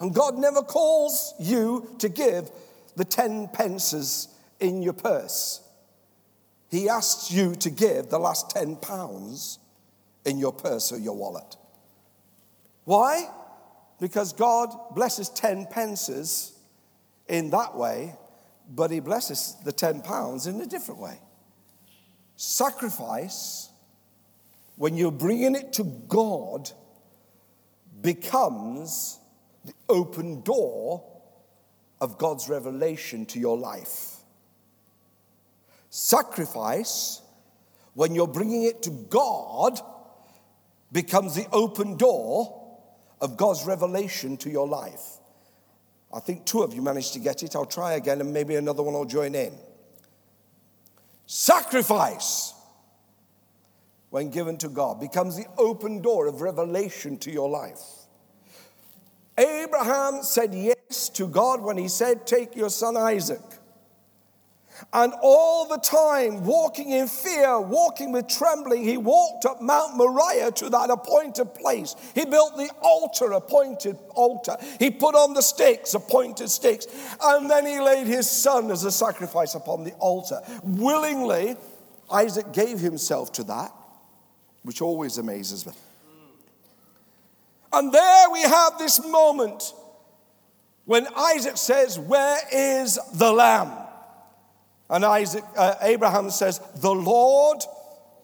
And 0.00 0.12
God 0.12 0.36
never 0.36 0.62
calls 0.62 1.32
you 1.38 1.88
to 2.00 2.08
give 2.08 2.50
the 2.96 3.04
10 3.04 3.48
pences 3.52 4.28
in 4.60 4.82
your 4.82 4.92
purse. 4.92 5.60
He 6.72 6.88
asks 6.88 7.30
you 7.30 7.54
to 7.56 7.68
give 7.68 8.08
the 8.08 8.18
last 8.18 8.48
10 8.48 8.76
pounds 8.76 9.58
in 10.24 10.38
your 10.38 10.54
purse 10.54 10.90
or 10.90 10.98
your 10.98 11.14
wallet. 11.14 11.56
Why? 12.84 13.28
Because 14.00 14.32
God 14.32 14.70
blesses 14.94 15.28
10 15.28 15.66
pences 15.66 16.58
in 17.28 17.50
that 17.50 17.76
way, 17.76 18.14
but 18.70 18.90
He 18.90 19.00
blesses 19.00 19.54
the 19.66 19.70
10 19.70 20.00
pounds 20.00 20.46
in 20.46 20.58
a 20.62 20.66
different 20.66 20.98
way. 20.98 21.20
Sacrifice, 22.36 23.68
when 24.76 24.96
you're 24.96 25.12
bringing 25.12 25.54
it 25.54 25.74
to 25.74 25.84
God, 25.84 26.70
becomes 28.00 29.20
the 29.66 29.74
open 29.90 30.40
door 30.40 31.04
of 32.00 32.16
God's 32.16 32.48
revelation 32.48 33.26
to 33.26 33.38
your 33.38 33.58
life. 33.58 34.21
Sacrifice, 35.94 37.20
when 37.92 38.14
you're 38.14 38.26
bringing 38.26 38.62
it 38.62 38.82
to 38.84 38.90
God, 39.10 39.78
becomes 40.90 41.34
the 41.34 41.46
open 41.52 41.98
door 41.98 42.78
of 43.20 43.36
God's 43.36 43.66
revelation 43.66 44.38
to 44.38 44.48
your 44.48 44.66
life. 44.66 45.18
I 46.10 46.20
think 46.20 46.46
two 46.46 46.62
of 46.62 46.72
you 46.72 46.80
managed 46.80 47.12
to 47.12 47.18
get 47.18 47.42
it. 47.42 47.54
I'll 47.54 47.66
try 47.66 47.92
again 47.92 48.22
and 48.22 48.32
maybe 48.32 48.54
another 48.54 48.82
one 48.82 48.94
will 48.94 49.04
join 49.04 49.34
in. 49.34 49.52
Sacrifice, 51.26 52.54
when 54.08 54.30
given 54.30 54.56
to 54.58 54.70
God, 54.70 54.98
becomes 54.98 55.36
the 55.36 55.46
open 55.58 56.00
door 56.00 56.26
of 56.26 56.40
revelation 56.40 57.18
to 57.18 57.30
your 57.30 57.50
life. 57.50 57.82
Abraham 59.36 60.22
said 60.22 60.54
yes 60.54 61.10
to 61.10 61.28
God 61.28 61.60
when 61.60 61.76
he 61.76 61.88
said, 61.88 62.26
Take 62.26 62.56
your 62.56 62.70
son 62.70 62.96
Isaac. 62.96 63.42
And 64.92 65.12
all 65.22 65.66
the 65.66 65.78
time, 65.78 66.44
walking 66.44 66.90
in 66.90 67.06
fear, 67.06 67.60
walking 67.60 68.12
with 68.12 68.28
trembling, 68.28 68.84
he 68.84 68.96
walked 68.96 69.44
up 69.44 69.60
Mount 69.60 69.96
Moriah 69.96 70.50
to 70.52 70.70
that 70.70 70.90
appointed 70.90 71.54
place. 71.54 71.94
He 72.14 72.24
built 72.24 72.56
the 72.56 72.70
altar, 72.80 73.32
appointed 73.32 73.98
altar. 74.10 74.56
He 74.78 74.90
put 74.90 75.14
on 75.14 75.34
the 75.34 75.42
stakes, 75.42 75.94
appointed 75.94 76.50
stakes. 76.50 76.86
And 77.22 77.50
then 77.50 77.66
he 77.66 77.80
laid 77.80 78.06
his 78.06 78.28
son 78.28 78.70
as 78.70 78.84
a 78.84 78.92
sacrifice 78.92 79.54
upon 79.54 79.84
the 79.84 79.92
altar. 79.92 80.40
Willingly, 80.62 81.56
Isaac 82.10 82.52
gave 82.52 82.80
himself 82.80 83.32
to 83.32 83.44
that, 83.44 83.72
which 84.62 84.82
always 84.82 85.18
amazes 85.18 85.66
me. 85.66 85.72
And 87.72 87.92
there 87.92 88.30
we 88.30 88.42
have 88.42 88.78
this 88.78 89.04
moment 89.06 89.72
when 90.84 91.06
Isaac 91.16 91.56
says, 91.56 91.98
Where 91.98 92.38
is 92.52 92.98
the 93.14 93.32
lamb? 93.32 93.81
And 94.92 95.06
Isaac, 95.06 95.42
uh, 95.56 95.74
Abraham 95.80 96.28
says, 96.28 96.60
The 96.76 96.94
Lord 96.94 97.62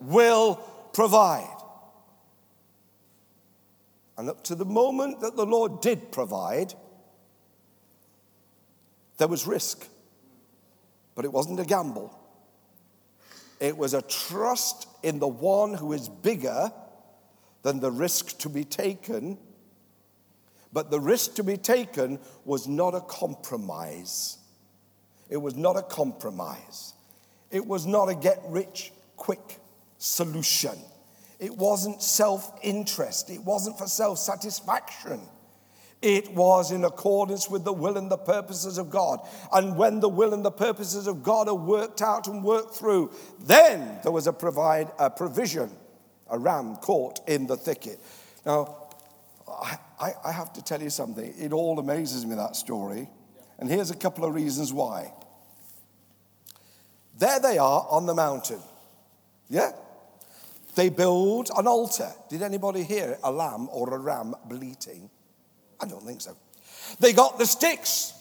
will 0.01 0.57
provide. 0.93 1.49
And 4.19 4.29
up 4.29 4.45
to 4.45 4.55
the 4.55 4.67
moment 4.67 5.21
that 5.23 5.35
the 5.35 5.47
Lord 5.47 5.81
did 5.81 6.13
provide, 6.13 6.75
there 9.17 9.29
was 9.29 9.47
risk. 9.47 9.89
But 11.15 11.25
it 11.25 11.33
wasn't 11.33 11.59
a 11.59 11.65
gamble, 11.65 12.17
it 13.61 13.77
was 13.77 13.95
a 13.95 14.03
trust 14.03 14.87
in 15.03 15.21
the 15.21 15.27
one 15.27 15.73
who 15.73 15.95
is 15.95 16.09
bigger 16.09 16.71
than 17.63 17.81
the 17.81 17.91
risk 17.91 18.39
to 18.41 18.51
be 18.51 18.65
taken. 18.65 19.39
But 20.71 20.91
the 20.91 21.01
risk 21.01 21.37
to 21.37 21.45
be 21.45 21.57
taken 21.57 22.19
was 22.45 22.69
not 22.69 22.95
a 22.95 23.01
compromise. 23.01 24.37
It 25.29 25.37
was 25.37 25.57
not 25.57 25.77
a 25.77 25.83
compromise. 25.83 26.95
It 27.51 27.67
was 27.67 27.87
not 27.87 28.09
a 28.09 28.14
get 28.14 28.43
rich 28.47 28.93
quick 29.17 29.59
solution. 29.99 30.77
It 31.38 31.57
wasn't 31.57 32.03
self 32.03 32.59
interest. 32.62 33.31
It 33.31 33.45
wasn't 33.45 33.79
for 33.79 33.87
self 33.87 34.19
satisfaction. 34.19 35.21
It 36.01 36.33
was 36.33 36.71
in 36.71 36.85
accordance 36.85 37.51
with 37.51 37.64
the 37.64 37.73
will 37.73 37.97
and 37.97 38.09
the 38.09 38.19
purposes 38.19 38.79
of 38.79 38.88
God. 38.88 39.19
And 39.53 39.77
when 39.77 39.99
the 39.99 40.09
will 40.09 40.33
and 40.33 40.45
the 40.45 40.51
purposes 40.51 41.09
of 41.09 41.25
God 41.25 41.49
are 41.49 41.57
worked 41.57 42.03
out 42.03 42.29
and 42.29 42.45
worked 42.45 42.77
through, 42.77 43.12
then 43.41 43.99
there 44.05 44.12
was 44.12 44.29
a, 44.29 44.33
provide, 44.33 44.93
a 44.99 45.11
provision 45.11 45.71
a 46.31 46.38
ram 46.38 46.77
caught 46.77 47.21
in 47.29 47.47
the 47.47 47.57
thicket. 47.57 48.01
Now, 48.45 48.88
I, 49.49 50.12
I 50.25 50.33
have 50.33 50.53
to 50.55 50.62
tell 50.62 50.81
you 50.81 50.91
something. 50.91 51.35
It 51.38 51.53
all 51.53 51.79
amazes 51.79 52.25
me, 52.27 52.35
that 52.37 52.57
story. 52.57 53.09
And 53.59 53.69
here's 53.69 53.91
a 53.91 53.97
couple 53.97 54.25
of 54.25 54.35
reasons 54.35 54.73
why. 54.73 55.12
There 57.19 57.41
they 57.41 57.59
are 57.59 57.87
on 57.91 58.07
the 58.07 58.15
mountain. 58.15 58.61
Yeah? 59.49 59.73
They 60.77 60.89
build 60.89 61.51
an 61.57 61.67
altar. 61.67 62.13
Did 62.29 62.43
anybody 62.43 62.85
hear 62.85 63.19
a 63.25 63.33
lamb 63.33 63.69
or 63.73 63.93
a 63.93 63.99
ram 63.99 64.35
bleating? 64.45 65.11
I 65.81 65.87
don't 65.87 66.05
think 66.05 66.21
so. 66.21 66.37
They 67.01 67.13
got 67.13 67.39
the 67.39 67.47
sticks. 67.47 68.15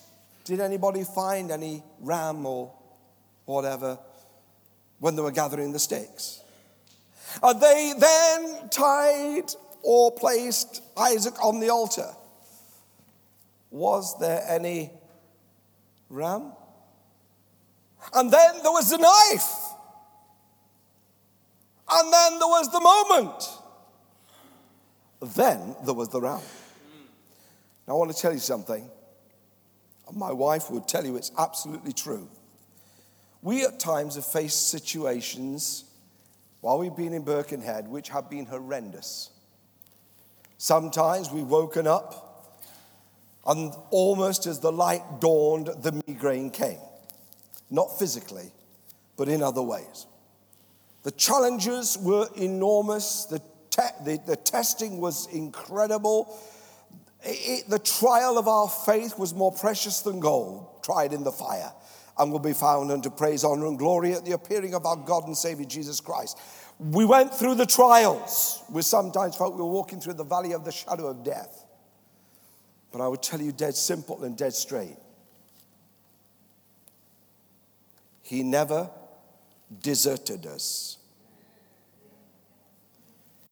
Did 0.45 0.59
anybody 0.59 1.03
find 1.03 1.51
any 1.51 1.83
ram 1.99 2.45
or 2.45 2.73
whatever 3.45 3.99
when 4.99 5.15
they 5.15 5.21
were 5.21 5.31
gathering 5.31 5.71
the 5.71 5.79
sticks? 5.79 6.41
Uh, 7.43 7.53
they 7.53 7.93
then 7.99 8.69
tied 8.69 9.51
or 9.83 10.11
placed 10.11 10.81
Isaac 10.97 11.35
on 11.43 11.59
the 11.59 11.69
altar. 11.69 12.09
Was 13.69 14.17
there 14.19 14.43
any 14.47 14.91
ram? 16.09 16.53
And 18.13 18.31
then 18.31 18.55
there 18.63 18.71
was 18.71 18.89
the 18.89 18.97
knife. 18.97 19.53
And 21.89 22.13
then 22.13 22.39
there 22.39 22.47
was 22.47 22.71
the 22.71 22.81
moment. 22.81 23.49
Then 25.35 25.75
there 25.85 25.93
was 25.93 26.09
the 26.09 26.21
ram. 26.21 26.41
Now, 27.87 27.93
I 27.93 27.97
want 27.97 28.13
to 28.13 28.21
tell 28.21 28.33
you 28.33 28.39
something. 28.39 28.89
My 30.13 30.31
wife 30.31 30.69
would 30.69 30.87
tell 30.87 31.05
you 31.05 31.15
it's 31.15 31.31
absolutely 31.37 31.93
true. 31.93 32.29
We 33.41 33.63
at 33.65 33.79
times 33.79 34.15
have 34.15 34.25
faced 34.25 34.69
situations 34.69 35.85
while 36.61 36.79
we've 36.79 36.95
been 36.95 37.13
in 37.13 37.23
Birkenhead, 37.23 37.87
which 37.87 38.09
have 38.09 38.29
been 38.29 38.45
horrendous. 38.45 39.29
Sometimes 40.57 41.31
we've 41.31 41.47
woken 41.47 41.87
up, 41.87 42.57
and 43.45 43.73
almost 43.91 44.47
as 44.47 44.59
the 44.59 44.71
light 44.71 45.21
dawned, 45.21 45.67
the 45.67 46.01
migraine 46.07 46.49
came. 46.49 46.79
Not 47.69 47.97
physically, 47.99 48.51
but 49.17 49.27
in 49.27 49.43
other 49.43 49.61
ways. 49.61 50.07
The 51.03 51.11
challenges 51.11 51.97
were 52.01 52.27
enormous, 52.35 53.25
the, 53.25 53.39
te- 53.69 54.03
the, 54.03 54.19
the 54.25 54.35
testing 54.35 54.99
was 54.99 55.27
incredible. 55.33 56.37
It, 57.23 57.69
the 57.69 57.79
trial 57.79 58.37
of 58.37 58.47
our 58.47 58.67
faith 58.67 59.17
was 59.17 59.33
more 59.33 59.51
precious 59.51 60.01
than 60.01 60.19
gold, 60.19 60.83
tried 60.83 61.13
in 61.13 61.23
the 61.23 61.31
fire 61.31 61.71
and 62.19 62.31
will 62.31 62.39
be 62.39 62.53
found 62.53 62.91
unto 62.91 63.09
praise, 63.09 63.43
honor, 63.43 63.67
and 63.67 63.77
glory 63.77 64.13
at 64.13 64.25
the 64.25 64.31
appearing 64.31 64.73
of 64.73 64.85
our 64.85 64.95
God 64.95 65.27
and 65.27 65.37
Savior 65.37 65.65
Jesus 65.65 66.01
Christ. 66.01 66.37
We 66.79 67.05
went 67.05 67.33
through 67.33 67.55
the 67.55 67.65
trials. 67.65 68.63
We 68.69 68.81
sometimes 68.81 69.35
felt 69.35 69.55
we 69.55 69.61
were 69.61 69.71
walking 69.71 69.99
through 69.99 70.15
the 70.15 70.23
valley 70.23 70.53
of 70.53 70.65
the 70.65 70.71
shadow 70.71 71.07
of 71.07 71.23
death. 71.23 71.65
But 72.91 73.01
I 73.01 73.07
would 73.07 73.21
tell 73.21 73.41
you 73.41 73.51
dead 73.51 73.75
simple 73.75 74.23
and 74.23 74.37
dead 74.37 74.53
straight. 74.53 74.97
He 78.27 78.43
never 78.43 78.89
deserted 79.81 80.45
us. 80.45 80.97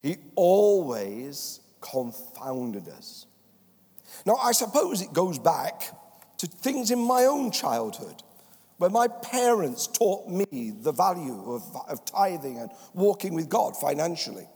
He 0.04 0.18
always 0.36 1.62
confounded 1.80 2.90
us. 2.90 3.26
Now, 4.26 4.36
I 4.36 4.52
suppose 4.52 5.02
it 5.02 5.14
goes 5.14 5.40
back 5.40 5.84
to 6.40 6.48
things 6.48 6.92
in 6.92 7.00
my 7.00 7.24
own 7.24 7.52
childhood 7.52 8.22
where 8.76 8.90
my 8.90 9.08
parents 9.08 9.88
taught 9.88 10.28
me 10.28 10.72
the 10.72 10.92
value 10.92 11.54
of, 11.54 11.64
of 11.88 12.04
tithing 12.04 12.58
and 12.58 12.70
walking 12.94 13.34
with 13.34 13.48
God 13.48 13.78
financially. 13.78 14.50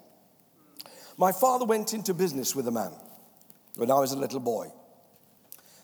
My 1.18 1.32
father 1.32 1.64
went 1.64 1.94
into 1.94 2.14
business 2.14 2.54
with 2.54 2.68
a 2.68 2.72
man 2.72 2.92
when 3.78 3.90
I 3.90 4.02
was 4.02 4.12
a 4.12 4.20
little 4.20 4.42
boy. 4.42 4.68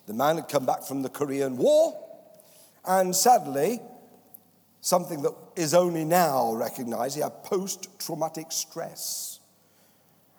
The 0.08 0.14
man 0.14 0.36
had 0.36 0.50
come 0.50 0.66
back 0.66 0.84
from 0.84 1.04
the 1.04 1.10
Korean 1.10 1.56
War, 1.56 1.98
and 2.86 3.16
sadly, 3.16 3.80
something 4.86 5.24
that 5.24 5.34
is 5.56 5.74
only 5.74 6.06
now 6.06 6.54
recognized, 6.54 7.16
he 7.16 7.22
had 7.22 7.44
post 7.44 7.88
traumatic 7.98 8.52
stress. 8.52 9.40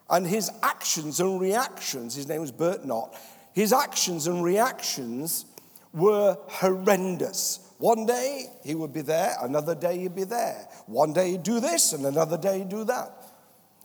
And 0.09 0.25
his 0.25 0.53
actions 0.63 1.19
and 1.19 1.41
reactions, 1.41 2.15
his 2.15 2.29
name 2.29 2.43
was 2.43 2.53
Bert 2.53 2.85
Knott, 2.85 3.13
his 3.53 3.73
actions 3.73 4.29
and 4.29 4.45
reactions 4.45 5.47
were 5.93 6.39
horrendous. 6.47 7.59
One 7.79 8.07
day 8.07 8.47
he 8.63 8.77
would 8.77 8.93
be 8.93 9.01
there, 9.01 9.35
another 9.43 9.75
day 9.75 9.99
he'd 9.99 10.15
be 10.15 10.23
there. 10.23 10.69
One 10.87 11.13
day 11.13 11.33
he'd 11.33 11.43
do 11.43 11.59
this, 11.59 11.93
and 11.93 12.07
another 12.07 12.39
day 12.39 12.59
he'd 12.59 12.69
do 12.69 12.85
that. 12.85 13.11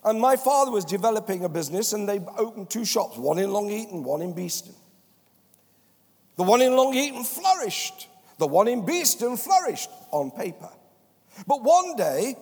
And 0.03 0.21
my 0.21 0.35
father 0.35 0.69
was 0.69 0.85
developing 0.85 1.43
a 1.43 1.49
business, 1.49 1.93
and 1.93 2.07
they 2.07 2.19
opened 2.37 2.69
two 2.69 2.85
shops, 2.85 3.17
one 3.17 3.39
in 3.39 3.51
Long 3.51 3.71
Eaton, 3.71 4.03
one 4.03 4.21
in 4.21 4.33
Beeston. 4.33 4.75
The 6.35 6.43
one 6.43 6.61
in 6.61 6.75
Long 6.75 6.93
Eaton 6.93 7.23
flourished. 7.23 8.09
The 8.41 8.47
one 8.47 8.67
in 8.67 8.83
Beeston 8.83 9.37
flourished 9.37 9.91
on 10.09 10.31
paper. 10.31 10.71
But 11.45 11.61
one 11.61 11.95
day, 11.95 12.35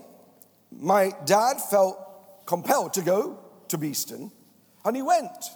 my 0.71 1.11
dad 1.25 1.59
felt 1.59 2.45
compelled 2.45 2.93
to 2.93 3.01
go 3.01 3.37
to 3.67 3.77
Beeston, 3.77 4.31
and 4.85 4.95
he 4.95 5.01
went, 5.01 5.49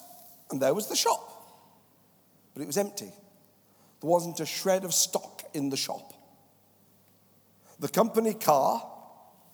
and 0.51 0.61
there 0.61 0.73
was 0.73 0.89
the 0.89 0.97
shop. 0.97 1.29
But 2.53 2.61
it 2.61 2.65
was 2.65 2.77
empty. 2.77 3.13
There 4.01 4.09
wasn't 4.09 4.41
a 4.41 4.45
shred 4.45 4.83
of 4.83 4.93
stock 4.93 5.43
in 5.53 5.69
the 5.69 5.77
shop. 5.77 6.13
The 7.79 7.87
company 7.87 8.33
car 8.33 8.85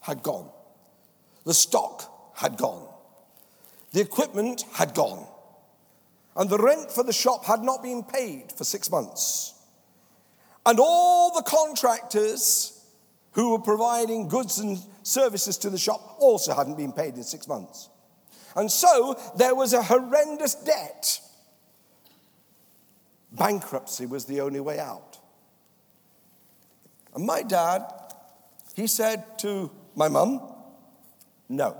had 0.00 0.24
gone. 0.24 0.50
The 1.44 1.54
stock 1.54 2.34
had 2.34 2.56
gone. 2.56 2.92
The 3.92 4.00
equipment 4.00 4.64
had 4.72 4.94
gone. 4.94 5.24
And 6.34 6.50
the 6.50 6.58
rent 6.58 6.90
for 6.90 7.04
the 7.04 7.12
shop 7.12 7.44
had 7.44 7.60
not 7.60 7.80
been 7.80 8.02
paid 8.02 8.50
for 8.50 8.64
six 8.64 8.90
months. 8.90 9.54
And 10.66 10.78
all 10.78 11.34
the 11.34 11.42
contractors 11.42 12.84
who 13.32 13.52
were 13.52 13.58
providing 13.58 14.28
goods 14.28 14.58
and 14.58 14.78
services 15.02 15.56
to 15.58 15.70
the 15.70 15.78
shop 15.78 16.16
also 16.18 16.54
hadn't 16.54 16.76
been 16.76 16.92
paid 16.92 17.14
in 17.14 17.22
six 17.22 17.48
months. 17.48 17.88
And 18.56 18.70
so 18.70 19.18
there 19.36 19.54
was 19.54 19.72
a 19.72 19.82
horrendous 19.82 20.54
debt. 20.54 21.20
Bankruptcy 23.32 24.06
was 24.06 24.24
the 24.24 24.40
only 24.40 24.60
way 24.60 24.78
out. 24.78 25.18
And 27.14 27.24
my 27.24 27.42
dad, 27.42 27.84
he 28.74 28.86
said 28.86 29.38
to 29.40 29.70
my 29.94 30.08
mum, 30.08 30.40
No, 31.48 31.76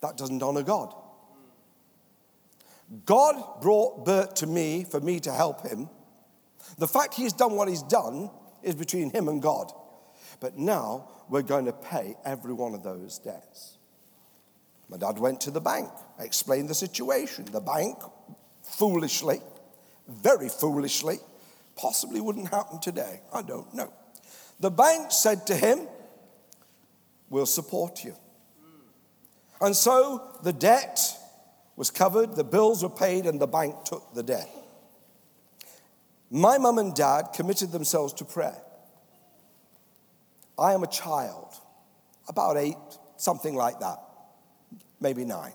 that 0.00 0.16
doesn't 0.16 0.42
honor 0.42 0.62
God. 0.62 0.94
God 3.04 3.60
brought 3.60 4.04
Bert 4.04 4.36
to 4.36 4.46
me 4.46 4.84
for 4.84 5.00
me 5.00 5.18
to 5.20 5.32
help 5.32 5.66
him. 5.66 5.88
The 6.78 6.88
fact 6.88 7.14
he's 7.14 7.32
done 7.32 7.52
what 7.52 7.68
he's 7.68 7.82
done 7.82 8.30
is 8.62 8.74
between 8.74 9.10
him 9.10 9.28
and 9.28 9.40
God. 9.40 9.72
But 10.40 10.58
now 10.58 11.08
we're 11.28 11.42
going 11.42 11.66
to 11.66 11.72
pay 11.72 12.16
every 12.24 12.52
one 12.52 12.74
of 12.74 12.82
those 12.82 13.18
debts. 13.18 13.78
My 14.88 14.96
dad 14.96 15.18
went 15.18 15.40
to 15.42 15.50
the 15.50 15.60
bank, 15.60 15.88
explained 16.18 16.68
the 16.68 16.74
situation. 16.74 17.46
The 17.46 17.60
bank, 17.60 17.98
foolishly, 18.62 19.40
very 20.08 20.48
foolishly, 20.48 21.18
possibly 21.74 22.20
wouldn't 22.20 22.48
happen 22.50 22.80
today. 22.80 23.20
I 23.32 23.42
don't 23.42 23.72
know. 23.74 23.92
The 24.60 24.70
bank 24.70 25.10
said 25.10 25.46
to 25.48 25.56
him, 25.56 25.88
We'll 27.28 27.46
support 27.46 28.04
you. 28.04 28.14
And 29.60 29.74
so 29.74 30.38
the 30.44 30.52
debt 30.52 31.00
was 31.74 31.90
covered, 31.90 32.36
the 32.36 32.44
bills 32.44 32.82
were 32.82 32.90
paid, 32.90 33.26
and 33.26 33.40
the 33.40 33.48
bank 33.48 33.84
took 33.84 34.14
the 34.14 34.22
debt. 34.22 34.48
My 36.30 36.58
mum 36.58 36.78
and 36.78 36.94
dad 36.94 37.28
committed 37.34 37.72
themselves 37.72 38.12
to 38.14 38.24
prayer. 38.24 38.60
I 40.58 40.72
am 40.72 40.82
a 40.82 40.88
child, 40.88 41.54
about 42.28 42.56
eight, 42.56 42.76
something 43.16 43.54
like 43.54 43.80
that, 43.80 43.98
maybe 45.00 45.24
nine. 45.24 45.52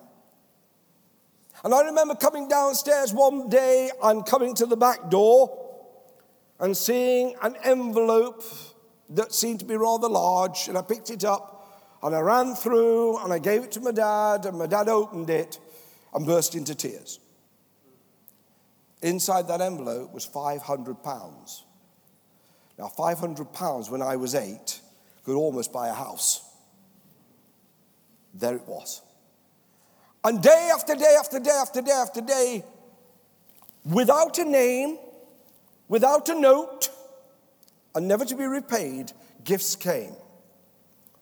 And 1.64 1.74
I 1.74 1.82
remember 1.82 2.16
coming 2.16 2.48
downstairs 2.48 3.14
one 3.14 3.50
day 3.50 3.92
and 4.02 4.26
coming 4.26 4.56
to 4.56 4.66
the 4.66 4.78
back 4.78 5.10
door 5.10 5.58
and 6.60 6.76
seeing 6.76 7.36
an 7.42 7.56
envelope 7.64 8.44
that 9.10 9.34
seemed 9.34 9.60
to 9.60 9.66
be 9.66 9.76
rather 9.76 10.08
large, 10.08 10.68
and 10.68 10.78
I 10.78 10.82
picked 10.82 11.10
it 11.10 11.26
up 11.26 11.58
and 12.02 12.16
I 12.16 12.20
ran 12.20 12.56
through 12.56 13.18
and 13.18 13.34
I 13.34 13.40
gave 13.40 13.64
it 13.64 13.72
to 13.74 13.82
my 13.82 13.92
dad, 13.92 14.46
and 14.46 14.58
my 14.58 14.68
dad 14.68 14.88
opened 14.88 15.30
it 15.30 15.60
and 16.14 16.26
burst 16.26 16.56
into 16.56 16.74
tears. 16.74 17.20
Inside 19.02 19.48
that 19.48 19.62
envelope 19.62 20.14
was 20.14 20.26
500 20.26 21.02
pounds. 21.04 21.64
Now, 22.78 22.88
500 22.88 23.52
pounds 23.54 23.90
when 23.90 24.02
I 24.02 24.16
was 24.16 24.36
eight 24.36 24.80
could 25.24 25.36
almost 25.36 25.72
buy 25.72 25.90
a 25.90 25.94
house. 25.94 26.42
There 28.34 28.56
it 28.56 28.68
was. 28.68 29.02
And 30.24 30.42
day 30.42 30.70
after 30.74 30.96
day 30.96 31.16
after 31.20 31.40
day 31.40 31.52
after 31.52 31.82
day 31.82 31.92
after 31.92 32.22
day, 32.22 32.64
without 33.86 34.38
a 34.38 34.46
name, 34.46 34.98
without 35.88 36.30
a 36.30 36.40
note, 36.40 36.90
and 37.96 38.08
never 38.08 38.24
to 38.26 38.36
be 38.36 38.46
repaid, 38.46 39.12
gifts 39.44 39.76
came. 39.76 40.16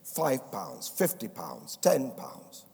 Five 0.04 0.52
pounds, 0.52 0.88
50 0.88 1.28
pounds, 1.28 1.76
10 1.76 2.12
pounds. 2.12 2.64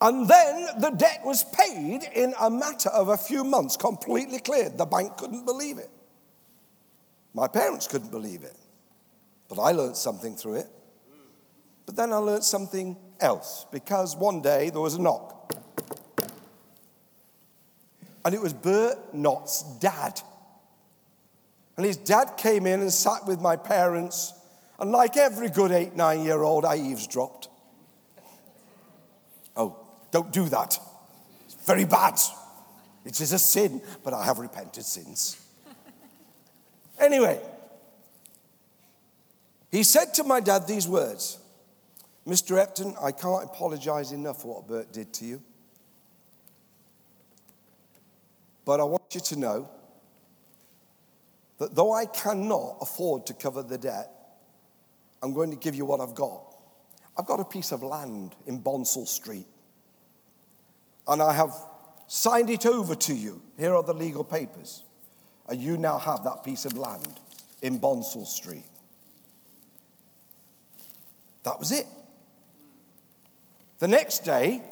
And 0.00 0.28
then 0.28 0.66
the 0.78 0.90
debt 0.90 1.22
was 1.24 1.44
paid 1.44 2.02
in 2.14 2.34
a 2.38 2.50
matter 2.50 2.90
of 2.90 3.08
a 3.08 3.16
few 3.16 3.44
months, 3.44 3.76
completely 3.76 4.38
cleared. 4.38 4.76
The 4.76 4.84
bank 4.84 5.16
couldn't 5.16 5.46
believe 5.46 5.78
it. 5.78 5.90
My 7.32 7.48
parents 7.48 7.86
couldn't 7.86 8.10
believe 8.10 8.42
it. 8.42 8.56
But 9.48 9.58
I 9.58 9.72
learned 9.72 9.96
something 9.96 10.36
through 10.36 10.56
it. 10.56 10.66
But 11.86 11.96
then 11.96 12.12
I 12.12 12.16
learned 12.16 12.44
something 12.44 12.96
else 13.20 13.64
because 13.70 14.16
one 14.16 14.42
day 14.42 14.70
there 14.70 14.80
was 14.80 14.94
a 14.94 15.00
knock. 15.00 15.54
And 18.24 18.34
it 18.34 18.42
was 18.42 18.52
Bert 18.52 19.14
Knott's 19.14 19.62
dad. 19.78 20.20
And 21.76 21.86
his 21.86 21.96
dad 21.96 22.32
came 22.36 22.66
in 22.66 22.80
and 22.80 22.92
sat 22.92 23.26
with 23.26 23.40
my 23.40 23.56
parents. 23.56 24.34
And 24.80 24.90
like 24.90 25.16
every 25.16 25.48
good 25.48 25.70
eight, 25.70 25.94
nine 25.94 26.24
year 26.24 26.42
old, 26.42 26.64
I 26.64 26.76
eavesdropped. 26.76 27.48
Don't 30.10 30.32
do 30.32 30.48
that. 30.48 30.78
It's 31.44 31.54
very 31.66 31.84
bad. 31.84 32.18
It 33.04 33.20
is 33.20 33.32
a 33.32 33.38
sin, 33.38 33.82
but 34.02 34.12
I 34.14 34.24
have 34.24 34.38
repented 34.38 34.84
since. 34.84 35.42
Anyway, 36.98 37.40
he 39.70 39.82
said 39.82 40.14
to 40.14 40.24
my 40.24 40.40
dad 40.40 40.66
these 40.66 40.88
words 40.88 41.38
Mr. 42.26 42.58
Epton, 42.58 42.96
I 43.00 43.12
can't 43.12 43.44
apologize 43.44 44.10
enough 44.10 44.42
for 44.42 44.56
what 44.56 44.66
Bert 44.66 44.92
did 44.92 45.12
to 45.14 45.24
you. 45.24 45.42
But 48.64 48.80
I 48.80 48.84
want 48.84 49.14
you 49.14 49.20
to 49.20 49.38
know 49.38 49.70
that 51.58 51.74
though 51.74 51.92
I 51.92 52.06
cannot 52.06 52.78
afford 52.80 53.26
to 53.26 53.34
cover 53.34 53.62
the 53.62 53.78
debt, 53.78 54.10
I'm 55.22 55.32
going 55.32 55.50
to 55.50 55.56
give 55.56 55.76
you 55.76 55.84
what 55.84 56.00
I've 56.00 56.14
got. 56.14 56.56
I've 57.16 57.26
got 57.26 57.38
a 57.38 57.44
piece 57.44 57.70
of 57.70 57.82
land 57.82 58.34
in 58.46 58.58
Bonsall 58.58 59.06
Street 59.06 59.46
and 61.08 61.22
I 61.22 61.32
have 61.32 61.52
signed 62.06 62.50
it 62.50 62.66
over 62.66 62.94
to 62.94 63.14
you. 63.14 63.40
Here 63.58 63.74
are 63.74 63.82
the 63.82 63.94
legal 63.94 64.24
papers. 64.24 64.82
And 65.48 65.60
you 65.60 65.76
now 65.76 65.98
have 65.98 66.24
that 66.24 66.44
piece 66.44 66.64
of 66.64 66.76
land 66.76 67.20
in 67.62 67.78
Bonsall 67.78 68.26
Street. 68.26 68.64
That 71.44 71.58
was 71.58 71.70
it. 71.70 71.86
The 73.78 73.88
next 73.88 74.24
day, 74.24 74.62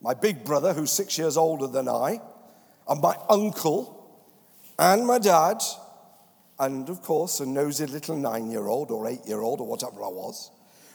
my 0.00 0.14
big 0.14 0.44
brother, 0.44 0.72
who's 0.72 0.90
six 0.90 1.18
years 1.18 1.36
older 1.36 1.66
than 1.66 1.88
I, 1.88 2.20
and 2.88 3.00
my 3.00 3.16
uncle, 3.28 4.00
and 4.78 5.06
my 5.06 5.18
dad, 5.18 5.62
and 6.58 6.88
of 6.88 7.02
course, 7.02 7.40
a 7.40 7.46
nosy 7.46 7.86
little 7.86 8.16
nine 8.16 8.50
year 8.50 8.66
old 8.66 8.90
or 8.90 9.06
eight 9.08 9.26
year 9.26 9.40
old 9.40 9.60
or 9.60 9.66
whatever 9.66 10.02
I 10.02 10.08
was, 10.08 10.50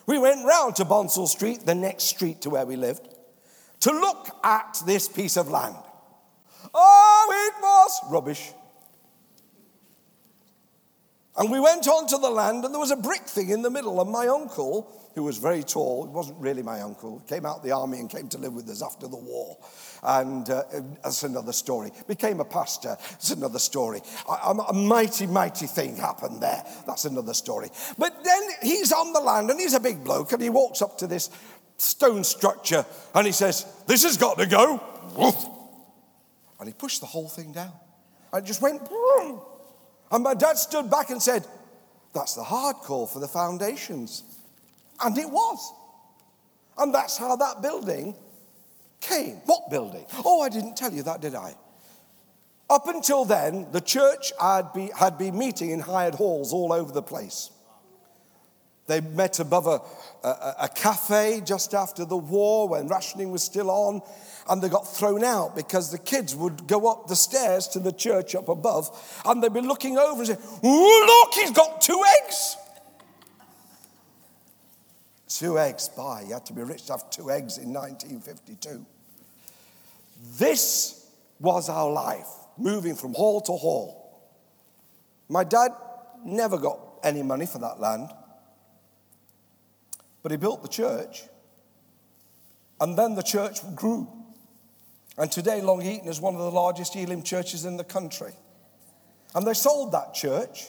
we 0.07 0.17
went 0.17 0.45
round 0.45 0.75
to 0.77 0.85
Bonsall 0.85 1.27
Street, 1.27 1.65
the 1.65 1.75
next 1.75 2.05
street 2.05 2.41
to 2.41 2.49
where 2.49 2.65
we 2.65 2.75
lived 2.75 3.07
to 3.81 3.91
look 3.91 4.29
at 4.43 4.81
this 4.85 5.07
piece 5.07 5.37
of 5.37 5.49
land. 5.49 5.75
Oh, 6.73 7.49
it 7.49 7.61
was 7.61 7.99
rubbish. 8.11 8.51
And 11.37 11.49
we 11.49 11.59
went 11.59 11.87
on 11.87 12.05
to 12.07 12.17
the 12.17 12.29
land, 12.29 12.65
and 12.65 12.73
there 12.73 12.79
was 12.81 12.91
a 12.91 12.97
brick 12.97 13.21
thing 13.21 13.49
in 13.49 13.61
the 13.61 13.69
middle. 13.69 14.01
And 14.01 14.11
my 14.11 14.27
uncle, 14.27 14.91
who 15.15 15.23
was 15.23 15.37
very 15.37 15.63
tall, 15.63 16.05
wasn't 16.07 16.37
really 16.37 16.61
my 16.61 16.81
uncle, 16.81 17.21
came 17.29 17.45
out 17.45 17.57
of 17.57 17.63
the 17.63 17.71
army 17.71 17.99
and 17.99 18.09
came 18.09 18.27
to 18.29 18.37
live 18.37 18.53
with 18.53 18.67
us 18.69 18.81
after 18.81 19.07
the 19.07 19.15
war. 19.15 19.57
And 20.03 20.49
uh, 20.49 20.63
that's 21.01 21.23
another 21.23 21.53
story. 21.53 21.91
Became 22.07 22.41
a 22.41 22.45
pastor, 22.45 22.97
that's 23.11 23.31
another 23.31 23.59
story. 23.59 24.01
A, 24.27 24.51
a 24.51 24.73
mighty, 24.73 25.27
mighty 25.27 25.67
thing 25.67 25.95
happened 25.95 26.41
there. 26.41 26.61
That's 26.85 27.05
another 27.05 27.33
story. 27.33 27.69
But 27.97 28.21
then 28.21 28.41
he's 28.61 28.91
on 28.91 29.13
the 29.13 29.21
land, 29.21 29.49
and 29.49 29.61
he's 29.61 29.73
a 29.73 29.79
big 29.79 30.03
bloke, 30.03 30.33
and 30.33 30.41
he 30.41 30.49
walks 30.49 30.81
up 30.81 30.97
to 30.97 31.07
this 31.07 31.29
stone 31.79 32.23
structure, 32.23 32.85
and 33.15 33.25
he 33.25 33.31
says, 33.31 33.65
This 33.87 34.03
has 34.03 34.17
got 34.17 34.37
to 34.37 34.45
go. 34.45 34.81
And 36.59 36.67
he 36.67 36.73
pushed 36.73 36.99
the 36.99 37.07
whole 37.07 37.29
thing 37.29 37.53
down. 37.53 37.71
And 38.33 38.43
it 38.43 38.47
just 38.47 38.61
went, 38.61 38.81
and 40.11 40.23
my 40.23 40.33
dad 40.33 40.57
stood 40.57 40.89
back 40.89 41.09
and 41.09 41.21
said, 41.21 41.45
That's 42.13 42.35
the 42.35 42.43
hardcore 42.43 43.11
for 43.11 43.19
the 43.19 43.27
foundations. 43.27 44.23
And 45.01 45.17
it 45.17 45.29
was. 45.29 45.73
And 46.77 46.93
that's 46.93 47.17
how 47.17 47.35
that 47.35 47.61
building 47.61 48.15
came. 49.01 49.35
What 49.45 49.69
building? 49.69 50.05
Oh, 50.25 50.41
I 50.41 50.49
didn't 50.49 50.75
tell 50.75 50.93
you 50.93 51.03
that, 51.03 51.21
did 51.21 51.35
I? 51.35 51.55
Up 52.69 52.87
until 52.87 53.25
then, 53.25 53.67
the 53.71 53.81
church 53.81 54.31
had 54.39 54.73
been 55.17 55.37
meeting 55.37 55.71
in 55.71 55.79
hired 55.79 56.15
halls 56.15 56.53
all 56.53 56.71
over 56.71 56.91
the 56.91 57.01
place. 57.01 57.49
They 58.89 59.01
met 59.01 59.39
above 59.39 59.67
a, 59.67 60.27
a, 60.27 60.55
a, 60.61 60.67
cafe 60.67 61.43
just 61.45 61.75
after 61.75 62.05
the 62.05 62.17
war 62.17 62.67
when 62.67 62.87
rationing 62.87 63.29
was 63.29 63.43
still 63.43 63.69
on, 63.69 64.01
and 64.49 64.63
they 64.63 64.67
got 64.67 64.87
thrown 64.87 65.23
out 65.23 65.55
because 65.55 65.91
the 65.91 65.99
kids 65.99 66.35
would 66.35 66.65
go 66.65 66.91
up 66.91 67.05
the 67.05 67.15
stairs 67.15 67.67
to 67.67 67.79
the 67.79 67.91
church 67.91 68.33
up 68.33 68.49
above 68.49 68.89
and 69.25 69.43
they'd 69.43 69.53
be 69.53 69.61
looking 69.61 69.99
over 69.99 70.23
and 70.23 70.27
say, 70.27 70.37
Look, 70.63 71.33
he's 71.35 71.51
got 71.51 71.81
two 71.81 72.03
eggs. 72.23 72.57
Two 75.27 75.59
eggs, 75.59 75.87
by. 75.89 76.23
You 76.23 76.33
had 76.33 76.47
to 76.47 76.53
be 76.53 76.63
rich 76.63 76.87
to 76.87 76.93
have 76.93 77.11
two 77.11 77.29
eggs 77.29 77.59
in 77.59 77.71
1952. 77.71 78.83
This 80.39 81.05
was 81.39 81.69
our 81.69 81.91
life, 81.91 82.27
moving 82.57 82.95
from 82.95 83.13
hall 83.13 83.39
to 83.41 83.51
hall. 83.51 84.19
My 85.29 85.43
dad 85.43 85.73
never 86.25 86.57
got 86.57 86.79
any 87.03 87.21
money 87.21 87.45
for 87.45 87.59
that 87.59 87.79
land. 87.79 88.09
But 90.21 90.31
he 90.31 90.37
built 90.37 90.61
the 90.61 90.69
church, 90.69 91.23
and 92.81 92.97
then 92.97 93.15
the 93.15 93.23
church 93.23 93.59
grew. 93.75 94.07
And 95.17 95.31
today, 95.31 95.61
Long 95.61 95.81
Eaton 95.81 96.07
is 96.07 96.21
one 96.21 96.35
of 96.35 96.41
the 96.41 96.51
largest 96.51 96.95
Elim 96.95 97.23
churches 97.23 97.65
in 97.65 97.77
the 97.77 97.83
country. 97.83 98.31
And 99.35 99.45
they 99.45 99.53
sold 99.53 99.91
that 99.91 100.13
church, 100.13 100.67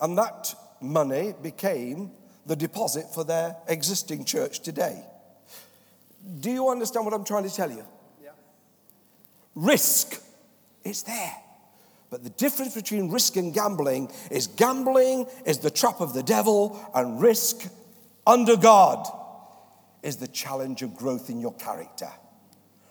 and 0.00 0.16
that 0.18 0.54
money 0.80 1.34
became 1.42 2.10
the 2.46 2.56
deposit 2.56 3.06
for 3.12 3.24
their 3.24 3.56
existing 3.68 4.24
church 4.24 4.60
today. 4.60 5.04
Do 6.40 6.50
you 6.50 6.68
understand 6.68 7.04
what 7.04 7.14
I'm 7.14 7.24
trying 7.24 7.48
to 7.48 7.54
tell 7.54 7.70
you? 7.70 7.84
Yeah. 8.22 8.30
Risk 9.54 10.22
is 10.84 11.02
there. 11.02 11.36
But 12.10 12.24
the 12.24 12.30
difference 12.30 12.74
between 12.74 13.10
risk 13.10 13.36
and 13.36 13.52
gambling 13.52 14.10
is 14.30 14.46
gambling 14.46 15.26
is 15.44 15.58
the 15.58 15.70
trap 15.70 16.00
of 16.00 16.14
the 16.14 16.22
devil, 16.22 16.80
and 16.94 17.20
risk 17.20 17.68
under 18.26 18.56
God 18.56 19.06
is 20.02 20.16
the 20.16 20.28
challenge 20.28 20.82
of 20.82 20.96
growth 20.96 21.30
in 21.30 21.40
your 21.40 21.54
character. 21.54 22.10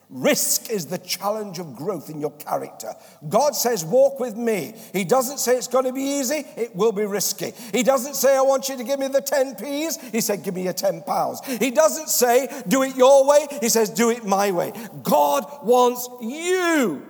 Risk 0.09 0.69
is 0.69 0.86
the 0.86 0.99
challenge 0.99 1.57
of 1.57 1.75
growth 1.75 2.11
in 2.11 2.21
your 2.21 2.31
character. 2.31 2.93
God 3.27 3.55
says, 3.55 3.83
Walk 3.83 4.19
with 4.19 4.38
me. 4.38 4.75
He 4.93 5.03
doesn't 5.03 5.39
say 5.39 5.57
it's 5.57 5.67
going 5.67 5.86
to 5.86 5.93
be 5.93 6.01
easy, 6.01 6.45
it 6.55 6.75
will 6.75 6.91
be 6.91 7.05
risky. 7.05 7.53
He 7.71 7.81
doesn't 7.81 8.13
say, 8.13 8.38
I 8.38 8.41
want 8.41 8.69
you 8.69 8.77
to 8.77 8.83
give 8.83 8.99
me 8.99 9.07
the 9.07 9.21
10 9.21 9.55
P's. 9.55 9.97
He 10.11 10.21
said, 10.21 10.43
Give 10.43 10.53
me 10.53 10.63
your 10.63 10.73
10 10.73 11.01
pounds. 11.03 11.41
He 11.57 11.71
doesn't 11.71 12.09
say, 12.09 12.47
Do 12.67 12.83
it 12.83 12.95
your 12.95 13.27
way. 13.27 13.47
He 13.61 13.69
says, 13.69 13.89
Do 13.89 14.11
it 14.11 14.23
my 14.23 14.51
way. 14.51 14.73
God 15.01 15.45
wants 15.63 16.07
you 16.21 17.03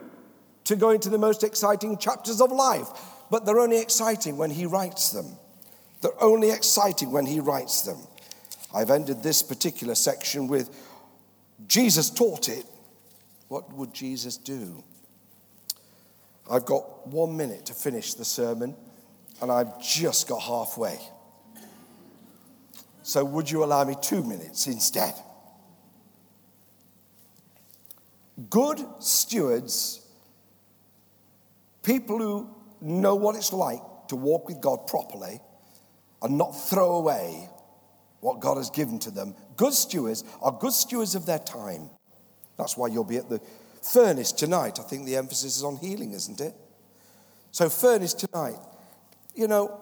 to 0.63 0.76
go 0.76 0.91
into 0.91 1.09
the 1.09 1.17
most 1.17 1.43
exciting 1.43 1.97
chapters 1.97 2.39
of 2.39 2.51
life, 2.51 2.88
but 3.30 3.45
they're 3.45 3.59
only 3.59 3.82
exciting 3.82 4.38
when 4.38 4.51
He 4.51 4.65
writes 4.65 5.11
them. 5.11 5.36
They're 6.01 6.23
only 6.23 6.51
exciting 6.51 7.11
when 7.11 7.26
He 7.26 7.41
writes 7.41 7.82
them. 7.82 7.97
I've 8.76 8.91
ended 8.91 9.23
this 9.23 9.41
particular 9.41 9.95
section 9.95 10.47
with 10.47 10.69
Jesus 11.65 12.09
taught 12.09 12.49
it. 12.49 12.65
What 13.47 13.71
would 13.71 13.93
Jesus 13.93 14.36
do? 14.36 14.84
I've 16.51 16.65
got 16.65 17.07
one 17.07 17.38
minute 17.38 17.65
to 17.67 17.73
finish 17.73 18.15
the 18.15 18.26
sermon, 18.26 18.76
and 19.41 19.49
I've 19.49 19.82
just 19.82 20.28
got 20.28 20.41
halfway. 20.41 20.99
So, 23.01 23.23
would 23.23 23.49
you 23.49 23.63
allow 23.63 23.86
me 23.86 23.95
two 24.01 24.23
minutes 24.23 24.67
instead? 24.67 25.13
Good 28.49 28.86
stewards, 28.99 30.05
people 31.82 32.17
who 32.17 32.49
know 32.82 33.15
what 33.15 33.38
it's 33.38 33.53
like 33.53 33.80
to 34.09 34.17
walk 34.17 34.49
with 34.49 34.59
God 34.59 34.86
properly 34.86 35.39
and 36.21 36.38
not 36.38 36.51
throw 36.51 36.97
away 36.97 37.49
what 38.26 38.39
God 38.39 38.57
has 38.57 38.71
given 38.71 38.97
to 38.99 39.11
them. 39.11 39.36
Good 39.55 39.73
stewards 39.73 40.23
are 40.41 40.51
good 40.51 40.73
stewards 40.73 41.13
of 41.13 41.28
their 41.28 41.38
time. 41.38 41.91
That's 42.57 42.76
why 42.76 42.88
you'll 42.88 43.03
be 43.03 43.17
at 43.17 43.30
the 43.30 43.39
furnace 43.84 44.32
tonight. 44.32 44.80
I 44.80 44.84
think 44.84 45.05
the 45.05 45.15
emphasis 45.15 45.57
is 45.57 45.63
on 45.63 45.78
healing, 45.78 46.11
isn't 46.11 46.41
it? 46.41 46.55
So, 47.51 47.69
furnace 47.69 48.15
tonight. 48.15 48.57
You 49.36 49.47
know, 49.47 49.80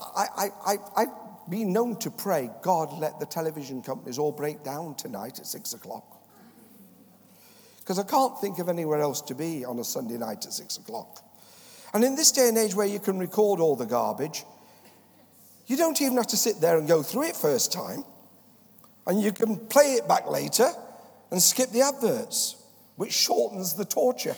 I, 0.00 0.26
I, 0.36 0.48
I, 0.64 0.76
I've 0.96 1.50
been 1.50 1.72
known 1.72 1.98
to 1.98 2.12
pray, 2.12 2.48
God, 2.62 2.96
let 2.96 3.18
the 3.18 3.26
television 3.26 3.82
companies 3.82 4.18
all 4.18 4.30
break 4.30 4.62
down 4.62 4.94
tonight 4.94 5.40
at 5.40 5.46
six 5.46 5.74
o'clock. 5.74 6.22
Because 7.80 7.98
I 7.98 8.04
can't 8.04 8.38
think 8.40 8.60
of 8.60 8.68
anywhere 8.68 9.00
else 9.00 9.20
to 9.22 9.34
be 9.34 9.64
on 9.64 9.80
a 9.80 9.84
Sunday 9.84 10.16
night 10.16 10.46
at 10.46 10.52
six 10.52 10.76
o'clock. 10.76 11.24
And 11.92 12.04
in 12.04 12.14
this 12.14 12.30
day 12.30 12.48
and 12.48 12.56
age 12.56 12.72
where 12.72 12.86
you 12.86 13.00
can 13.00 13.18
record 13.18 13.58
all 13.58 13.74
the 13.74 13.84
garbage, 13.84 14.44
you 15.66 15.76
don't 15.76 16.00
even 16.00 16.16
have 16.16 16.26
to 16.28 16.36
sit 16.36 16.60
there 16.60 16.78
and 16.78 16.88
go 16.88 17.02
through 17.02 17.28
it 17.28 17.36
first 17.36 17.72
time. 17.72 18.04
And 19.06 19.22
you 19.22 19.32
can 19.32 19.56
play 19.56 19.94
it 19.94 20.06
back 20.06 20.28
later 20.28 20.68
and 21.30 21.40
skip 21.40 21.70
the 21.70 21.82
adverts, 21.82 22.56
which 22.96 23.12
shortens 23.12 23.74
the 23.74 23.84
torture. 23.84 24.36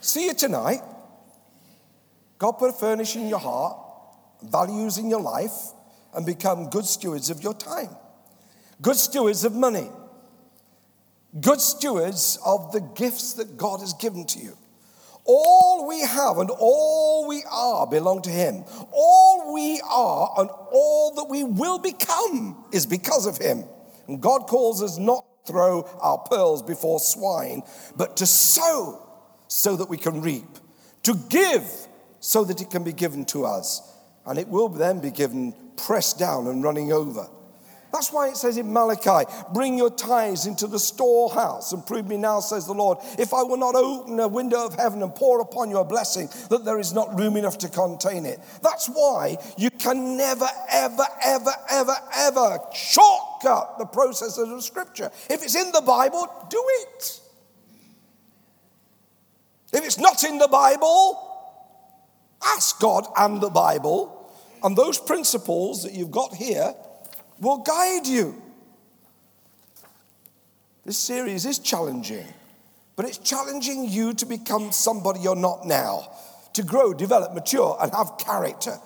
See 0.00 0.26
you 0.26 0.34
tonight. 0.34 0.80
God 2.38 2.52
put 2.52 2.70
a 2.70 2.72
furnace 2.72 3.16
in 3.16 3.28
your 3.28 3.38
heart, 3.38 3.76
values 4.42 4.98
in 4.98 5.08
your 5.08 5.20
life, 5.20 5.72
and 6.14 6.26
become 6.26 6.68
good 6.68 6.84
stewards 6.84 7.30
of 7.30 7.42
your 7.42 7.54
time, 7.54 7.88
good 8.82 8.96
stewards 8.96 9.44
of 9.44 9.54
money, 9.54 9.88
good 11.40 11.60
stewards 11.60 12.38
of 12.44 12.72
the 12.72 12.80
gifts 12.80 13.32
that 13.34 13.56
God 13.56 13.80
has 13.80 13.94
given 13.94 14.24
to 14.26 14.38
you. 14.38 14.56
All 15.24 15.88
we 15.88 16.00
have 16.02 16.38
and 16.38 16.50
all 16.50 17.26
we 17.26 17.42
are 17.50 17.86
belong 17.86 18.22
to 18.22 18.30
Him. 18.30 18.64
All 18.92 19.54
we 19.54 19.80
are 19.88 20.34
and 20.38 20.50
all 20.50 21.14
that 21.16 21.24
we 21.30 21.44
will 21.44 21.78
become 21.78 22.64
is 22.72 22.84
because 22.86 23.26
of 23.26 23.38
Him. 23.38 23.64
And 24.06 24.20
God 24.20 24.46
calls 24.46 24.82
us 24.82 24.98
not 24.98 25.24
to 25.46 25.52
throw 25.52 25.88
our 26.00 26.18
pearls 26.18 26.62
before 26.62 27.00
swine, 27.00 27.62
but 27.96 28.18
to 28.18 28.26
sow 28.26 29.00
so 29.48 29.76
that 29.76 29.88
we 29.88 29.96
can 29.96 30.20
reap, 30.20 30.58
to 31.04 31.14
give 31.28 31.64
so 32.20 32.44
that 32.44 32.60
it 32.60 32.70
can 32.70 32.84
be 32.84 32.92
given 32.92 33.24
to 33.26 33.44
us. 33.44 33.92
And 34.26 34.38
it 34.38 34.48
will 34.48 34.68
then 34.68 35.00
be 35.00 35.10
given 35.10 35.54
pressed 35.76 36.18
down 36.18 36.46
and 36.46 36.62
running 36.62 36.92
over. 36.92 37.28
That's 37.94 38.12
why 38.12 38.26
it 38.26 38.36
says 38.36 38.58
in 38.58 38.72
Malachi, 38.72 39.30
bring 39.52 39.78
your 39.78 39.88
tithes 39.88 40.46
into 40.46 40.66
the 40.66 40.80
storehouse 40.80 41.72
and 41.72 41.86
prove 41.86 42.08
me 42.08 42.16
now, 42.16 42.40
says 42.40 42.66
the 42.66 42.74
Lord, 42.74 42.98
if 43.20 43.32
I 43.32 43.44
will 43.44 43.56
not 43.56 43.76
open 43.76 44.18
a 44.18 44.26
window 44.26 44.66
of 44.66 44.74
heaven 44.74 45.00
and 45.00 45.14
pour 45.14 45.40
upon 45.40 45.70
you 45.70 45.78
a 45.78 45.84
blessing, 45.84 46.28
that 46.50 46.64
there 46.64 46.80
is 46.80 46.92
not 46.92 47.16
room 47.16 47.36
enough 47.36 47.56
to 47.58 47.68
contain 47.68 48.26
it. 48.26 48.40
That's 48.64 48.88
why 48.88 49.36
you 49.56 49.70
can 49.70 50.16
never, 50.16 50.48
ever, 50.72 51.04
ever, 51.22 51.52
ever, 51.70 51.94
ever 52.16 52.58
shortcut 52.74 53.78
the 53.78 53.86
processes 53.86 54.50
of 54.50 54.64
Scripture. 54.64 55.12
If 55.30 55.44
it's 55.44 55.54
in 55.54 55.70
the 55.70 55.82
Bible, 55.82 56.28
do 56.50 56.64
it. 56.80 57.20
If 59.72 59.84
it's 59.84 60.00
not 60.00 60.24
in 60.24 60.38
the 60.38 60.48
Bible, 60.48 61.62
ask 62.44 62.80
God 62.80 63.06
and 63.16 63.40
the 63.40 63.50
Bible, 63.50 64.34
and 64.64 64.76
those 64.76 64.98
principles 64.98 65.84
that 65.84 65.92
you've 65.92 66.10
got 66.10 66.34
here 66.34 66.74
will 67.40 67.58
guide 67.58 68.06
you. 68.06 68.40
This 70.84 70.98
series 70.98 71.46
is 71.46 71.58
challenging, 71.58 72.26
but 72.96 73.06
it's 73.06 73.18
challenging 73.18 73.88
you 73.88 74.12
to 74.14 74.26
become 74.26 74.70
somebody 74.70 75.20
you're 75.20 75.34
not 75.34 75.66
now, 75.66 76.12
to 76.52 76.62
grow, 76.62 76.92
develop, 76.92 77.32
mature, 77.32 77.76
and 77.80 77.92
have 77.92 78.18
character. 78.18 78.76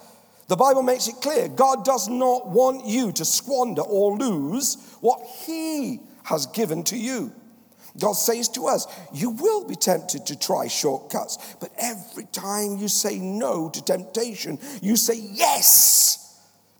The 0.46 0.56
Bible 0.56 0.82
makes 0.82 1.08
it 1.08 1.16
clear 1.20 1.48
God 1.48 1.84
does 1.84 2.08
not 2.08 2.48
want 2.48 2.86
you 2.86 3.12
to 3.12 3.24
squander 3.24 3.82
or 3.82 4.16
lose 4.16 4.76
what 5.00 5.20
He 5.44 6.00
has 6.24 6.46
given 6.46 6.84
to 6.84 6.96
you. 6.96 7.32
God 7.98 8.12
says 8.12 8.48
to 8.50 8.68
us, 8.68 8.86
you 9.12 9.30
will 9.30 9.66
be 9.66 9.74
tempted 9.74 10.26
to 10.26 10.38
try 10.38 10.68
shortcuts, 10.68 11.56
but 11.60 11.70
every 11.78 12.26
time 12.26 12.76
you 12.76 12.86
say 12.86 13.18
no 13.18 13.68
to 13.70 13.84
temptation, 13.84 14.58
you 14.80 14.94
say 14.94 15.16
yes 15.16 16.27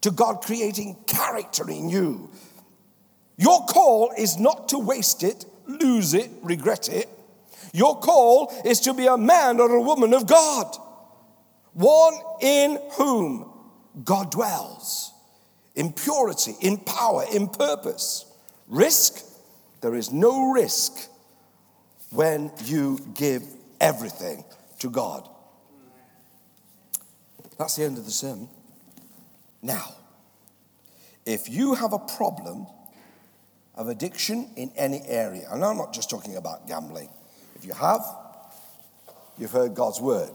to 0.01 0.11
God 0.11 0.43
creating 0.43 0.97
character 1.07 1.69
in 1.69 1.89
you. 1.89 2.31
Your 3.37 3.67
call 3.67 4.13
is 4.17 4.39
not 4.39 4.69
to 4.71 4.79
waste 4.79 5.23
it, 5.23 5.45
lose 5.67 6.15
it, 6.15 6.31
regret 6.43 6.89
it. 6.89 7.09
Your 7.73 7.99
call 7.99 8.53
is 8.65 8.81
to 8.81 8.95
be 8.95 9.07
a 9.07 9.17
man 9.17 9.61
or 9.61 9.71
a 9.75 9.83
woman 9.83 10.15
of 10.15 10.27
God, 10.27 10.77
one 11.73 12.15
in 12.41 12.79
whom 12.93 13.53
God 14.05 14.31
dwells, 14.31 15.13
in 15.75 15.93
purity, 15.93 16.55
in 16.61 16.79
power, 16.79 17.25
in 17.33 17.49
purpose. 17.49 18.25
Risk 18.67 19.25
there 19.81 19.95
is 19.95 20.13
no 20.13 20.51
risk 20.51 21.09
when 22.11 22.51
you 22.65 22.99
give 23.15 23.43
everything 23.81 24.45
to 24.81 24.91
God. 24.91 25.29
That's 27.59 27.77
the 27.77 27.85
end 27.85 27.99
of 27.99 28.05
the 28.05 28.11
sermon. 28.11 28.49
Now, 29.63 29.95
if 31.27 31.49
you 31.49 31.75
have 31.75 31.93
a 31.93 31.99
problem 31.99 32.67
of 33.75 33.89
addiction 33.89 34.51
in 34.57 34.73
any 34.77 35.03
area, 35.07 35.49
and 35.51 35.65
I'm 35.65 35.77
not 35.77 35.93
just 35.93 36.11
talking 36.11 36.37
about 36.37 36.67
gambling, 36.67 37.11
if 37.55 37.65
you 37.65 37.73
have, 37.73 38.01
you've 39.37 39.51
heard 39.51 39.75
God's 39.75 40.01
word. 40.01 40.31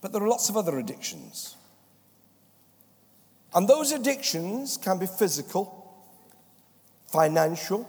But 0.00 0.12
there 0.12 0.22
are 0.22 0.28
lots 0.28 0.48
of 0.48 0.56
other 0.56 0.78
addictions. 0.78 1.56
And 3.54 3.66
those 3.66 3.92
addictions 3.92 4.76
can 4.76 4.98
be 4.98 5.06
physical, 5.06 5.94
financial, 7.06 7.88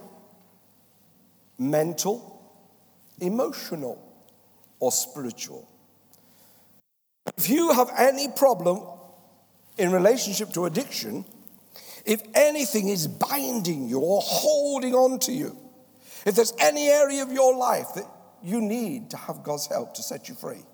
mental, 1.58 2.42
emotional, 3.20 4.02
or 4.80 4.92
spiritual. 4.92 5.68
If 7.36 7.50
you 7.50 7.72
have 7.72 7.90
any 7.96 8.28
problem 8.28 8.97
in 9.78 9.92
relationship 9.92 10.52
to 10.54 10.66
addiction, 10.66 11.24
if 12.04 12.20
anything 12.34 12.88
is 12.88 13.06
binding 13.06 13.88
you 13.88 14.00
or 14.00 14.20
holding 14.22 14.94
on 14.94 15.18
to 15.20 15.32
you, 15.32 15.56
if 16.26 16.34
there's 16.34 16.52
any 16.58 16.88
area 16.88 17.22
of 17.22 17.32
your 17.32 17.56
life 17.56 17.86
that 17.94 18.04
you 18.42 18.60
need 18.60 19.10
to 19.10 19.16
have 19.16 19.42
God's 19.42 19.66
help 19.66 19.94
to 19.94 20.02
set 20.02 20.28
you 20.28 20.34
free. 20.34 20.64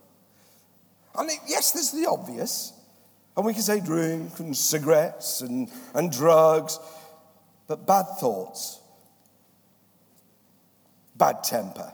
And 1.17 1.31
it, 1.31 1.39
yes, 1.47 1.73
there's 1.73 1.93
the 1.93 2.09
obvious. 2.09 2.73
And 3.37 3.45
we 3.45 3.53
can 3.53 3.63
say 3.63 3.81
drink 3.81 4.39
and 4.39 4.57
cigarettes 4.57 5.41
and, 5.41 5.71
and 5.95 6.11
drugs, 6.11 6.79
but 7.67 7.87
bad 7.87 8.07
thoughts, 8.21 8.81
bad 11.17 11.43
temper. 11.43 11.93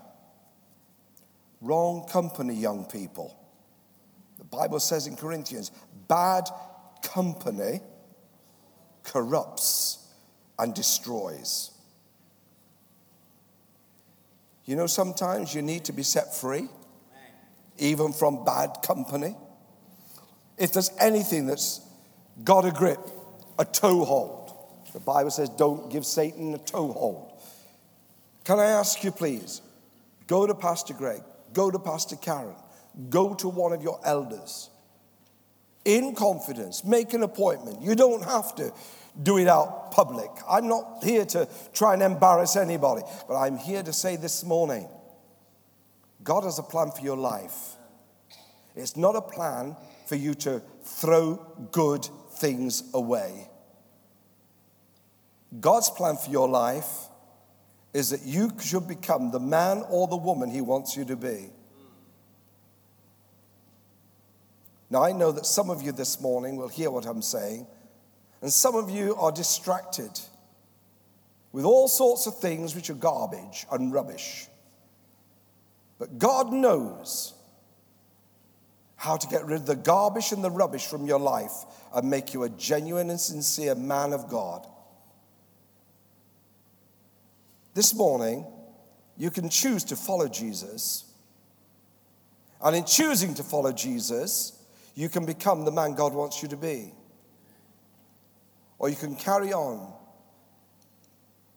Wrong 1.60 2.06
company, 2.08 2.54
young 2.54 2.84
people. 2.84 3.36
The 4.38 4.44
Bible 4.44 4.80
says 4.80 5.06
in 5.06 5.16
Corinthians, 5.16 5.70
bad 6.08 6.44
company 7.02 7.80
corrupts 9.02 9.98
and 10.58 10.74
destroys. 10.74 11.70
You 14.64 14.76
know, 14.76 14.86
sometimes 14.86 15.54
you 15.54 15.62
need 15.62 15.84
to 15.86 15.92
be 15.92 16.02
set 16.02 16.34
free, 16.34 16.68
even 17.78 18.12
from 18.12 18.44
bad 18.44 18.78
company. 18.84 19.34
If 20.58 20.72
there's 20.72 20.90
anything 21.00 21.46
that's 21.46 21.80
got 22.44 22.64
a 22.64 22.70
grip, 22.70 23.00
a 23.58 23.64
toehold, 23.64 24.52
the 24.92 25.00
Bible 25.00 25.30
says, 25.30 25.48
don't 25.48 25.90
give 25.90 26.04
Satan 26.06 26.54
a 26.54 26.58
toehold. 26.58 27.32
Can 28.44 28.58
I 28.58 28.66
ask 28.66 29.02
you, 29.04 29.10
please, 29.10 29.60
go 30.26 30.46
to 30.46 30.54
Pastor 30.54 30.94
Greg, 30.94 31.22
go 31.52 31.70
to 31.70 31.78
Pastor 31.78 32.16
Karen, 32.16 32.54
go 33.08 33.34
to 33.34 33.48
one 33.48 33.72
of 33.72 33.82
your 33.82 34.00
elders 34.04 34.69
in 35.84 36.14
confidence, 36.14 36.84
make 36.84 37.14
an 37.14 37.22
appointment. 37.22 37.82
You 37.82 37.94
don't 37.94 38.24
have 38.24 38.54
to 38.56 38.72
do 39.22 39.38
it 39.38 39.48
out 39.48 39.92
public. 39.92 40.30
I'm 40.48 40.68
not 40.68 41.02
here 41.02 41.24
to 41.26 41.48
try 41.72 41.94
and 41.94 42.02
embarrass 42.02 42.56
anybody, 42.56 43.02
but 43.26 43.36
I'm 43.36 43.56
here 43.56 43.82
to 43.82 43.92
say 43.92 44.16
this 44.16 44.44
morning 44.44 44.88
God 46.22 46.44
has 46.44 46.58
a 46.58 46.62
plan 46.62 46.90
for 46.90 47.02
your 47.02 47.16
life. 47.16 47.76
It's 48.76 48.96
not 48.96 49.16
a 49.16 49.22
plan 49.22 49.76
for 50.06 50.16
you 50.16 50.34
to 50.34 50.62
throw 50.82 51.36
good 51.72 52.06
things 52.34 52.82
away. 52.94 53.48
God's 55.58 55.90
plan 55.90 56.16
for 56.16 56.30
your 56.30 56.48
life 56.48 57.08
is 57.92 58.10
that 58.10 58.24
you 58.24 58.52
should 58.60 58.86
become 58.86 59.30
the 59.30 59.40
man 59.40 59.82
or 59.88 60.06
the 60.06 60.16
woman 60.16 60.50
He 60.50 60.60
wants 60.60 60.96
you 60.96 61.04
to 61.06 61.16
be. 61.16 61.50
Now, 64.90 65.04
I 65.04 65.12
know 65.12 65.30
that 65.30 65.46
some 65.46 65.70
of 65.70 65.82
you 65.82 65.92
this 65.92 66.20
morning 66.20 66.56
will 66.56 66.68
hear 66.68 66.90
what 66.90 67.06
I'm 67.06 67.22
saying, 67.22 67.66
and 68.42 68.52
some 68.52 68.74
of 68.74 68.90
you 68.90 69.14
are 69.14 69.30
distracted 69.30 70.10
with 71.52 71.64
all 71.64 71.86
sorts 71.86 72.26
of 72.26 72.38
things 72.38 72.74
which 72.74 72.90
are 72.90 72.94
garbage 72.94 73.66
and 73.70 73.92
rubbish. 73.92 74.48
But 75.98 76.18
God 76.18 76.52
knows 76.52 77.34
how 78.96 79.16
to 79.16 79.26
get 79.28 79.46
rid 79.46 79.60
of 79.60 79.66
the 79.66 79.76
garbage 79.76 80.32
and 80.32 80.42
the 80.42 80.50
rubbish 80.50 80.86
from 80.86 81.06
your 81.06 81.20
life 81.20 81.52
and 81.94 82.10
make 82.10 82.34
you 82.34 82.42
a 82.42 82.48
genuine 82.50 83.10
and 83.10 83.20
sincere 83.20 83.74
man 83.74 84.12
of 84.12 84.28
God. 84.28 84.66
This 87.74 87.94
morning, 87.94 88.44
you 89.16 89.30
can 89.30 89.48
choose 89.48 89.84
to 89.84 89.96
follow 89.96 90.28
Jesus. 90.28 91.04
And 92.62 92.76
in 92.76 92.84
choosing 92.84 93.34
to 93.34 93.42
follow 93.42 93.72
Jesus, 93.72 94.59
you 94.94 95.08
can 95.08 95.24
become 95.24 95.64
the 95.64 95.72
man 95.72 95.94
God 95.94 96.14
wants 96.14 96.42
you 96.42 96.48
to 96.48 96.56
be. 96.56 96.92
Or 98.78 98.88
you 98.88 98.96
can 98.96 99.16
carry 99.16 99.52
on 99.52 99.92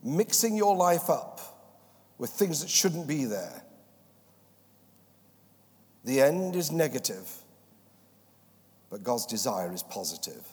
mixing 0.03 0.55
your 0.55 0.75
life 0.75 1.09
up 1.09 1.39
with 2.17 2.29
things 2.29 2.61
that 2.61 2.69
shouldn't 2.69 3.07
be 3.07 3.25
there. 3.25 3.63
The 6.03 6.21
end 6.21 6.55
is 6.55 6.71
negative, 6.71 7.31
but 8.89 9.03
God's 9.03 9.25
desire 9.25 9.73
is 9.73 9.83
positive. 9.83 10.45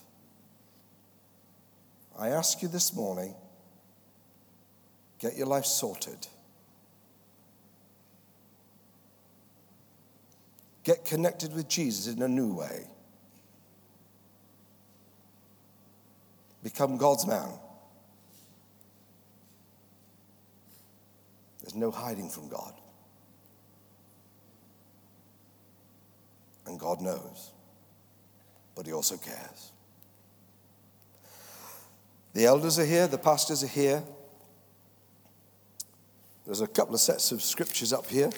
I 2.16 2.28
ask 2.28 2.62
you 2.62 2.68
this 2.68 2.94
morning 2.94 3.34
Get 5.20 5.36
your 5.36 5.46
life 5.46 5.66
sorted. 5.66 6.26
Get 10.84 11.04
connected 11.04 11.54
with 11.54 11.68
Jesus 11.68 12.12
in 12.12 12.22
a 12.22 12.28
new 12.28 12.54
way. 12.54 12.86
Become 16.62 16.96
God's 16.96 17.26
man. 17.26 17.50
There's 21.60 21.74
no 21.74 21.90
hiding 21.90 22.30
from 22.30 22.48
God. 22.48 22.74
And 26.66 26.78
God 26.78 27.00
knows, 27.00 27.52
but 28.74 28.86
He 28.86 28.92
also 28.92 29.16
cares. 29.16 29.72
The 32.32 32.46
elders 32.46 32.78
are 32.78 32.84
here, 32.84 33.08
the 33.08 33.18
pastors 33.18 33.64
are 33.64 33.68
here. 33.68 34.02
There's 36.46 36.60
a 36.60 36.66
couple 36.66 36.94
of 36.94 37.00
sets 37.00 37.32
of 37.32 37.42
scriptures 37.42 37.92
up 37.92 38.06
here. 38.06 38.30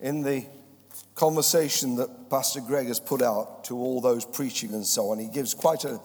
In 0.00 0.22
the 0.22 0.46
conversation 1.14 1.96
that 1.96 2.30
Pastor 2.30 2.60
Greg 2.60 2.86
has 2.86 2.98
put 2.98 3.22
out 3.22 3.64
to 3.64 3.76
all 3.76 4.00
those 4.00 4.24
preaching 4.24 4.72
and 4.72 4.86
so 4.86 5.10
on, 5.10 5.18
he 5.18 5.28
gives 5.28 5.52
quite 5.52 5.84
a, 5.84 6.00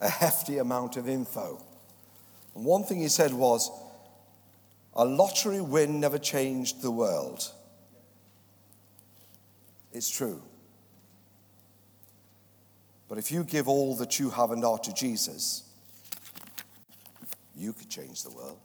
a 0.00 0.08
hefty 0.08 0.58
amount 0.58 0.96
of 0.96 1.08
info. 1.08 1.60
And 2.54 2.64
one 2.64 2.84
thing 2.84 3.00
he 3.00 3.08
said 3.08 3.32
was, 3.32 3.70
a 4.94 5.04
lottery 5.04 5.60
win 5.60 5.98
never 5.98 6.18
changed 6.18 6.80
the 6.80 6.90
world. 6.90 7.50
It's 9.92 10.08
true. 10.08 10.40
But 13.08 13.18
if 13.18 13.30
you 13.32 13.44
give 13.44 13.68
all 13.68 13.96
that 13.96 14.18
you 14.18 14.30
have 14.30 14.52
and 14.52 14.64
are 14.64 14.78
to 14.78 14.94
Jesus, 14.94 15.64
you 17.56 17.72
could 17.72 17.88
change 17.88 18.22
the 18.22 18.30
world. 18.30 18.58